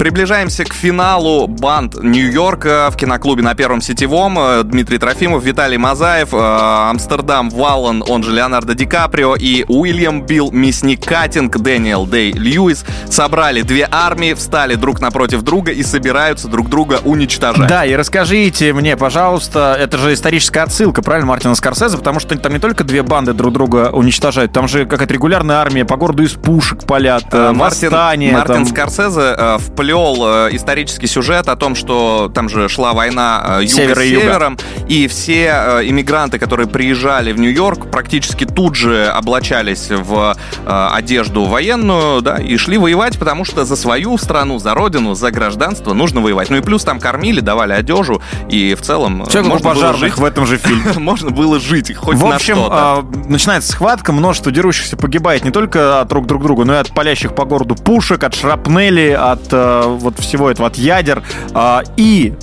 Приближаемся 0.03 0.65
к 0.65 0.73
финалу 0.73 1.47
банд 1.47 1.95
Нью-Йорка 1.95 2.89
в 2.91 2.97
киноклубе 2.97 3.41
на 3.41 3.55
Первом 3.55 3.79
Сетевом. 3.79 4.37
Э, 4.37 4.63
Дмитрий 4.65 4.97
Трофимов, 4.97 5.45
Виталий 5.45 5.77
Мазаев, 5.77 6.33
э, 6.33 6.37
Амстердам 6.37 7.49
Валлан, 7.49 8.03
он 8.05 8.21
же 8.21 8.33
Леонардо 8.33 8.75
Ди 8.75 8.85
Каприо 8.85 9.37
и 9.37 9.63
Уильям 9.69 10.25
Билл 10.25 10.51
Мясникатинг, 10.51 11.57
Дэниел 11.57 12.05
Дэй 12.05 12.33
Льюис 12.33 12.83
собрали 13.09 13.61
две 13.61 13.87
армии, 13.89 14.33
встали 14.33 14.75
друг 14.75 14.99
напротив 14.99 15.41
друга 15.41 15.71
и 15.71 15.81
собираются 15.83 16.49
друг 16.49 16.67
друга 16.67 16.99
уничтожать. 17.05 17.69
Да, 17.69 17.85
и 17.85 17.95
расскажите 17.95 18.73
мне, 18.73 18.97
пожалуйста, 18.97 19.77
это 19.79 19.97
же 19.97 20.13
историческая 20.13 20.63
отсылка, 20.63 21.01
правильно, 21.01 21.27
Мартина 21.29 21.55
Скорсезе, 21.55 21.97
потому 21.97 22.19
что 22.19 22.37
там 22.37 22.51
не 22.51 22.59
только 22.59 22.83
две 22.83 23.03
банды 23.03 23.31
друг 23.31 23.53
друга 23.53 23.89
уничтожают, 23.93 24.51
там 24.51 24.67
же 24.67 24.85
какая-то 24.85 25.13
регулярная 25.13 25.59
армия 25.59 25.85
по 25.85 25.95
городу 25.95 26.23
из 26.23 26.31
пушек 26.31 26.83
палят, 26.85 27.23
э, 27.31 27.53
Мартин, 27.53 27.89
восстание. 27.89 28.33
Мартин 28.33 28.55
там... 28.55 28.65
Скорсезе 28.65 29.33
э, 29.37 29.57
вплел 29.59 29.92
э, 29.93 30.49
исторический 30.55 31.07
сюжет 31.07 31.47
о 31.47 31.55
том, 31.55 31.75
что 31.75 32.31
там 32.33 32.49
же 32.49 32.67
шла 32.69 32.93
война 32.93 33.59
э, 33.59 33.63
юга 33.63 33.73
Севера 33.73 33.99
с 33.99 34.03
и 34.03 34.09
юга. 34.09 34.21
севером, 34.21 34.57
и 34.87 35.07
все 35.07 35.53
э, 35.55 35.81
иммигранты, 35.85 36.39
которые 36.39 36.67
приезжали 36.67 37.31
в 37.31 37.39
Нью-Йорк, 37.39 37.91
практически 37.91 38.45
тут 38.45 38.75
же 38.75 39.07
облачались 39.07 39.89
в 39.89 40.35
одежду 40.65 41.45
военную, 41.45 42.21
да, 42.21 42.37
и 42.37 42.57
шли 42.57 42.77
воевать, 42.77 43.17
потому 43.19 43.45
что 43.45 43.65
за 43.65 43.75
свою 43.75 44.17
страну, 44.17 44.59
за 44.59 44.73
родину, 44.73 45.13
за 45.13 45.31
гражданство 45.31 45.93
нужно 45.93 46.21
воевать. 46.21 46.49
Ну 46.49 46.57
и 46.57 46.61
плюс 46.61 46.83
там 46.83 46.99
кормили, 46.99 47.39
давали 47.39 47.73
одежу, 47.73 48.21
и 48.49 48.75
в 48.75 48.81
целом 48.81 49.21
у 49.21 49.25
можно 49.25 49.49
было 49.49 49.59
пожарных 49.59 49.99
жить. 49.99 50.17
в 50.17 50.25
этом 50.25 50.45
же 50.45 50.57
фильме. 50.57 50.93
Можно 50.97 51.31
было 51.31 51.59
жить 51.59 51.93
хоть 51.95 52.15
В 52.17 52.27
на 52.27 52.35
общем, 52.35 52.57
а, 52.59 53.05
начинается 53.27 53.71
схватка, 53.71 54.11
множество 54.11 54.51
дерущихся 54.51 54.97
погибает 54.97 55.43
не 55.43 55.51
только 55.51 55.99
от 56.01 56.11
рук 56.11 56.27
друг 56.27 56.43
друга, 56.43 56.65
но 56.65 56.73
и 56.73 56.77
от 56.77 56.93
палящих 56.93 57.35
по 57.35 57.45
городу 57.45 57.75
пушек, 57.75 58.23
от 58.23 58.35
шрапнели, 58.35 59.09
от 59.09 59.47
э, 59.83 59.87
вот 59.87 60.19
всего 60.19 60.49
этого, 60.49 60.67
от 60.67 60.75
ядер. 60.77 61.23
А, 61.53 61.83
и, 61.97 62.33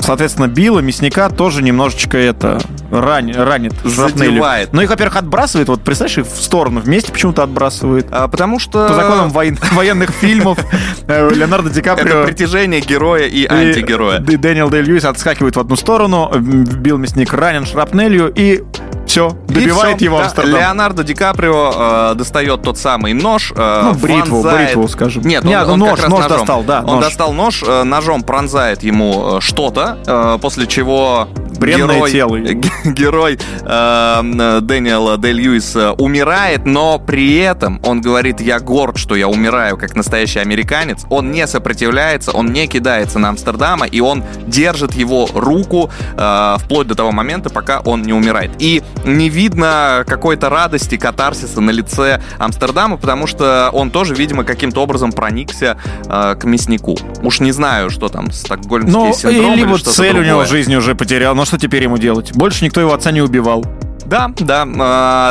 соответственно, 0.00 0.48
Билла, 0.48 0.80
мясника 0.80 1.28
тоже 1.28 1.62
немножечко 1.62 2.16
это 2.18 2.60
ран- 2.90 3.34
ранит. 3.34 3.74
Задевает. 3.84 4.72
Но 4.72 4.82
их, 4.82 4.90
во-первых, 4.90 5.16
отбрасывает, 5.16 5.68
вот 5.68 5.82
представляешь, 5.82 6.18
их 6.18 6.26
в 6.26 6.42
сторону 6.42 6.80
вместе 6.80 7.12
почему-то 7.12 7.42
отбрасывает. 7.42 8.06
А, 8.10 8.28
потому 8.28 8.58
что... 8.58 8.88
По 8.88 8.94
законам 8.94 9.30
воен- 9.30 9.58
военных 9.72 10.10
фильмов 10.10 10.58
э, 11.06 11.30
Леонардо 11.34 11.70
Ди 11.70 11.80
Это 11.80 11.96
Каприо 11.96 12.24
притяжение 12.24 12.80
героя 12.80 13.26
и 13.26 13.42
и 13.42 13.46
антигероя. 13.46 14.18
Д- 14.20 14.36
Дэниел 14.36 14.70
Дэй 14.70 14.82
Льюис 14.82 15.04
отскакивает 15.04 15.56
в 15.56 15.60
одну 15.60 15.76
сторону, 15.76 16.30
Билл 16.38 16.96
Мясник 16.98 17.32
ранен 17.32 17.66
шрапнелью 17.66 18.32
и 18.34 18.62
все, 19.06 19.30
добивает 19.48 20.00
его 20.00 20.18
да, 20.18 20.24
Амстердам. 20.24 20.54
Леонардо 20.54 21.02
Ди 21.04 21.14
Каприо 21.14 22.10
э, 22.12 22.14
достает 22.16 22.62
тот 22.62 22.78
самый 22.78 23.12
нож. 23.12 23.52
э, 23.56 23.80
Ну, 23.84 23.94
бритву, 23.94 24.42
вонзает- 24.42 24.66
бритву, 24.68 24.88
скажем. 24.88 25.22
Нет, 25.24 25.44
Не, 25.44 25.58
он, 25.60 25.66
ну, 25.66 25.72
он 25.72 25.78
нож, 25.80 25.90
как 25.90 26.00
раз 26.00 26.10
нож 26.10 26.22
ножом. 26.22 26.38
достал, 26.38 26.62
да, 26.62 26.80
Он 26.80 26.96
нож. 26.96 27.04
достал 27.04 27.32
нож, 27.32 27.62
э, 27.66 27.82
ножом 27.84 28.22
пронзает 28.22 28.82
ему 28.82 29.38
э, 29.38 29.40
что-то, 29.40 29.98
э, 30.06 30.38
после 30.40 30.66
чего 30.66 31.28
Бренное 31.58 31.96
герой, 31.96 32.10
тело. 32.12 32.36
герой 32.84 33.38
э, 33.62 34.60
Дэниела 34.62 35.16
Дэ 35.16 35.32
Льюиса 35.32 35.92
умирает, 35.92 36.66
но 36.66 36.98
при 36.98 37.36
этом 37.36 37.80
он 37.84 38.00
говорит, 38.00 38.40
я 38.40 38.60
горд, 38.60 38.96
что 38.98 39.16
я 39.16 39.28
умираю 39.28 39.76
как 39.76 39.96
настоящий 39.96 40.38
американец. 40.38 41.04
Он 41.10 41.30
не 41.32 41.46
сопротивляется, 41.46 42.32
он 42.32 42.52
не 42.52 42.66
кидается 42.66 43.18
на 43.18 43.30
Амстердама, 43.30 43.86
и 43.86 44.00
он 44.00 44.22
держит 44.46 44.94
его 44.94 45.28
руку 45.34 45.90
э, 46.16 46.56
вплоть 46.60 46.86
до 46.86 46.94
того 46.94 47.12
момента, 47.12 47.50
пока 47.50 47.80
он 47.80 48.02
не 48.02 48.12
умирает. 48.12 48.50
И 48.58 48.82
не 49.04 49.28
видно 49.38 50.04
какой-то 50.06 50.48
радости, 50.48 50.96
катарсиса 50.96 51.60
на 51.60 51.70
лице 51.70 52.20
Амстердама, 52.38 52.96
потому 52.96 53.28
что 53.28 53.70
он 53.72 53.90
тоже, 53.92 54.14
видимо, 54.16 54.42
каким-то 54.42 54.82
образом 54.82 55.12
проникся 55.12 55.76
э, 56.06 56.34
к 56.34 56.44
мяснику. 56.44 56.96
Уж 57.22 57.38
не 57.40 57.52
знаю, 57.52 57.90
что 57.90 58.08
там, 58.08 58.32
стокгольмский 58.32 58.92
Ну, 58.92 59.12
синдром 59.14 59.52
или 59.52 59.60
либо 59.60 59.78
что-то 59.78 59.96
цель 59.96 60.10
у 60.16 60.22
него 60.22 60.26
другое. 60.26 60.46
в 60.46 60.50
жизни 60.50 60.74
уже 60.74 60.94
потерял. 60.96 61.36
Ну, 61.36 61.44
что 61.44 61.56
теперь 61.56 61.84
ему 61.84 61.98
делать? 61.98 62.32
Больше 62.34 62.64
никто 62.64 62.80
его 62.80 62.92
отца 62.92 63.12
не 63.12 63.22
убивал. 63.22 63.64
Да, 64.08 64.30
да. 64.38 64.64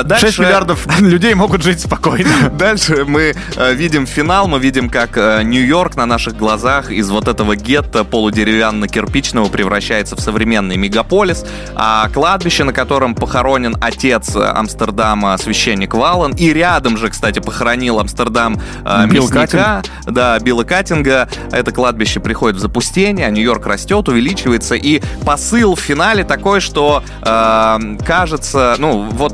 э, 0.02 0.04
дальше... 0.04 0.28
6 0.28 0.40
миллиардов 0.40 1.00
людей 1.00 1.34
могут 1.34 1.64
жить 1.64 1.80
спокойно. 1.80 2.50
Дальше 2.52 3.06
мы 3.06 3.34
э, 3.56 3.74
видим 3.74 4.06
финал, 4.06 4.48
мы 4.48 4.60
видим, 4.60 4.90
как 4.90 5.18
э, 5.18 5.42
Нью-Йорк 5.44 5.96
на 5.96 6.06
наших 6.06 6.38
глазах 6.38 6.92
из 6.92 7.10
вот 7.10 7.28
этого 7.28 7.56
гетто 7.56 8.04
полудеревянно-кирпичного 8.04 9.50
превращается 9.50 10.16
в 10.16 10.20
современный 10.20 10.78
мегаполис, 10.78 11.44
а 11.76 12.08
кладбище, 12.10 12.66
на 12.66 12.74
котором 12.74 13.16
похоронен 13.16 13.76
отец 13.82 14.36
э, 14.36 14.44
Амстердама, 14.44 15.36
священник 15.40 15.96
Валан, 15.96 16.34
и 16.34 16.54
рядом 16.54 16.98
же, 16.98 17.10
кстати, 17.10 17.40
похоронил 17.40 18.00
Амстердам 18.00 18.62
Билл 19.08 19.24
мясника, 19.24 19.82
да, 20.06 20.38
Билла 20.40 20.64
Каттинга, 20.64 21.28
это 21.52 21.72
кладбище 21.72 22.20
приходит 22.20 22.58
в 22.58 22.60
запустение, 22.60 23.26
а 23.26 23.32
Нью-Йорк 23.32 23.66
растет, 23.66 24.08
увеличивается, 24.08 24.76
и 24.76 25.02
посыл 25.26 25.76
в 25.76 25.80
финале 25.80 26.24
такой, 26.24 26.60
что 26.60 27.04
э, 27.24 27.98
кажется, 28.06 28.67
ну, 28.78 29.08
вот 29.12 29.34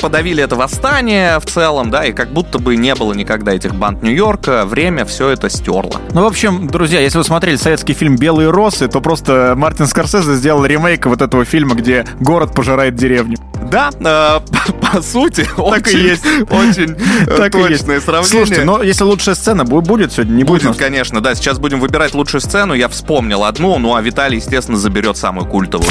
подавили 0.00 0.42
это 0.42 0.56
восстание 0.56 1.38
в 1.38 1.46
целом, 1.46 1.90
да, 1.90 2.04
и 2.04 2.12
как 2.12 2.30
будто 2.30 2.58
бы 2.58 2.76
не 2.76 2.94
было 2.94 3.12
никогда 3.12 3.52
этих 3.52 3.74
банд 3.74 4.02
Нью-Йорка, 4.02 4.64
время 4.64 5.04
все 5.04 5.28
это 5.28 5.48
стерло. 5.48 6.00
Ну, 6.12 6.22
в 6.22 6.26
общем, 6.26 6.66
друзья, 6.66 7.00
если 7.00 7.18
вы 7.18 7.24
смотрели 7.24 7.56
советский 7.56 7.92
фильм 7.92 8.16
«Белые 8.16 8.50
росы», 8.50 8.88
то 8.88 9.00
просто 9.00 9.54
Мартин 9.56 9.86
Скорсезе 9.86 10.34
сделал 10.34 10.64
ремейк 10.64 11.06
вот 11.06 11.20
этого 11.22 11.44
фильма, 11.44 11.74
где 11.74 12.06
город 12.20 12.54
пожирает 12.54 12.94
деревню. 12.94 13.36
Да, 13.74 14.40
э, 14.40 14.72
по 14.92 15.02
сути, 15.02 15.44
Так 15.56 15.58
и 15.88 15.90
очень, 15.90 15.98
есть. 15.98 16.24
очень 16.50 16.94
Так 17.36 17.54
и 17.54 17.58
есть. 17.58 17.68
точное 17.80 18.00
сравнение. 18.00 18.24
Слушайте, 18.46 18.64
но 18.64 18.82
если 18.82 19.04
лучшая 19.04 19.34
сцена 19.34 19.62
бу- 19.62 19.80
будет 19.80 20.12
сегодня, 20.12 20.32
не 20.32 20.44
будет, 20.44 20.62
Будет, 20.64 20.76
конечно, 20.78 21.20
да. 21.20 21.34
Сейчас 21.34 21.58
будем 21.58 21.80
выбирать 21.80 22.14
лучшую 22.14 22.40
сцену. 22.40 22.74
Я 22.74 22.88
вспомнил 22.88 23.44
одну, 23.44 23.78
ну 23.78 23.94
а 23.94 24.00
Виталий, 24.02 24.36
естественно, 24.38 24.78
заберет 24.78 25.16
самую 25.16 25.46
культовую. 25.46 25.90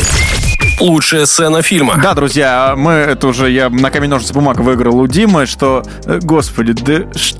Лучшая 0.80 1.26
сцена 1.26 1.62
фильма. 1.62 2.00
Да, 2.02 2.14
друзья, 2.14 2.74
мы 2.76 2.92
это 2.94 3.28
уже, 3.28 3.50
я 3.52 3.70
на 3.70 3.92
камень 3.92 4.10
ножницы 4.10 4.34
бумага 4.34 4.62
выиграл 4.62 4.98
у 4.98 5.08
Димы, 5.08 5.46
что, 5.46 5.84
э, 6.06 6.20
господи, 6.24 6.74
да 6.74 7.12
что, 7.18 7.38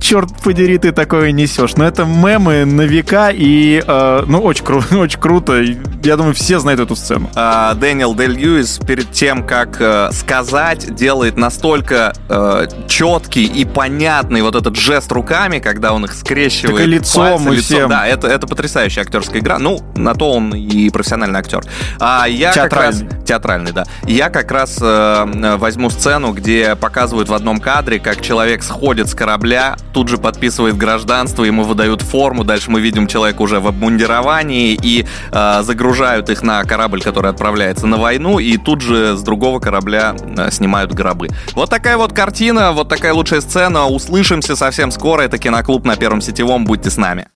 черт 0.00 0.30
подери, 0.42 0.78
ты 0.78 0.92
такое 0.92 1.30
несешь? 1.30 1.76
Ну, 1.76 1.84
это 1.84 2.04
мемы 2.04 2.64
на 2.64 2.82
века, 2.82 3.30
и, 3.30 3.82
э, 3.86 4.24
ну, 4.26 4.40
очень, 4.40 4.64
кру- 4.64 4.96
очень 4.98 5.20
круто. 5.20 5.62
Я 6.02 6.16
думаю, 6.16 6.34
все 6.34 6.58
знают 6.58 6.80
эту 6.80 6.96
сцену. 6.96 7.30
А, 7.34 7.74
Дэниел 7.74 8.14
Дель 8.14 8.32
Льюис 8.32 8.78
перед 8.78 9.12
тем, 9.12 9.46
как 9.46 9.80
э, 9.80 10.10
сказать, 10.12 10.94
делает 10.94 11.36
настолько 11.36 12.14
э, 12.28 12.66
четкий 12.88 13.44
и 13.44 13.64
понятный 13.66 14.40
вот 14.42 14.54
этот 14.54 14.76
жест 14.76 15.12
руками, 15.12 15.58
когда 15.58 15.92
он 15.92 16.04
их 16.06 16.14
скрещивает. 16.14 16.76
Так 16.78 16.86
и 16.86 16.90
лицом, 16.90 17.44
пальцы, 17.44 17.58
и 17.58 17.62
всем. 17.62 17.90
Да, 17.90 18.06
это, 18.06 18.26
это 18.26 18.46
потрясающая 18.46 19.02
актерская 19.02 19.40
игра. 19.40 19.58
Ну, 19.58 19.80
на 19.96 20.14
то 20.14 20.32
он 20.32 20.54
и 20.54 20.88
профессиональный 20.88 21.40
актер. 21.40 21.62
А 22.00 22.26
я 22.26 22.52
Театральный. 22.52 23.00
как 23.00 23.18
раз... 23.18 23.26
Театральный, 23.26 23.72
да. 23.72 23.84
Я 24.04 24.30
как 24.30 24.50
раз 24.50 24.78
э, 24.80 25.56
возьму 25.58 25.90
сцену, 25.90 26.32
где 26.32 26.74
показывают 26.74 27.28
в 27.28 27.34
одном 27.34 27.60
кадре, 27.60 27.98
как 27.98 28.22
человек 28.22 28.62
сходит 28.62 29.08
с 29.08 29.14
корабля, 29.14 29.57
тут 29.92 30.08
же 30.08 30.18
подписывает 30.18 30.76
гражданство, 30.76 31.44
ему 31.44 31.64
выдают 31.64 32.02
форму, 32.02 32.44
дальше 32.44 32.70
мы 32.70 32.80
видим 32.80 33.06
человека 33.06 33.42
уже 33.42 33.60
в 33.60 33.66
обмундировании 33.66 34.78
и 34.80 35.06
э, 35.32 35.62
загружают 35.62 36.30
их 36.30 36.42
на 36.42 36.64
корабль, 36.64 37.02
который 37.02 37.30
отправляется 37.30 37.86
на 37.86 37.96
войну, 37.96 38.38
и 38.38 38.56
тут 38.56 38.80
же 38.80 39.16
с 39.16 39.22
другого 39.22 39.60
корабля 39.60 40.14
э, 40.36 40.50
снимают 40.50 40.92
гробы. 40.92 41.28
Вот 41.54 41.70
такая 41.70 41.96
вот 41.96 42.12
картина, 42.12 42.72
вот 42.72 42.88
такая 42.88 43.12
лучшая 43.12 43.40
сцена. 43.40 43.86
Услышимся 43.86 44.56
совсем 44.56 44.90
скоро. 44.90 45.22
Это 45.22 45.38
Киноклуб 45.38 45.84
на 45.84 45.96
Первом 45.96 46.20
Сетевом. 46.20 46.64
Будьте 46.64 46.90
с 46.90 46.96
нами. 46.96 47.26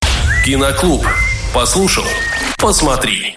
Киноклуб. 0.44 1.06
Послушал, 1.52 2.04
посмотри. 2.58 3.36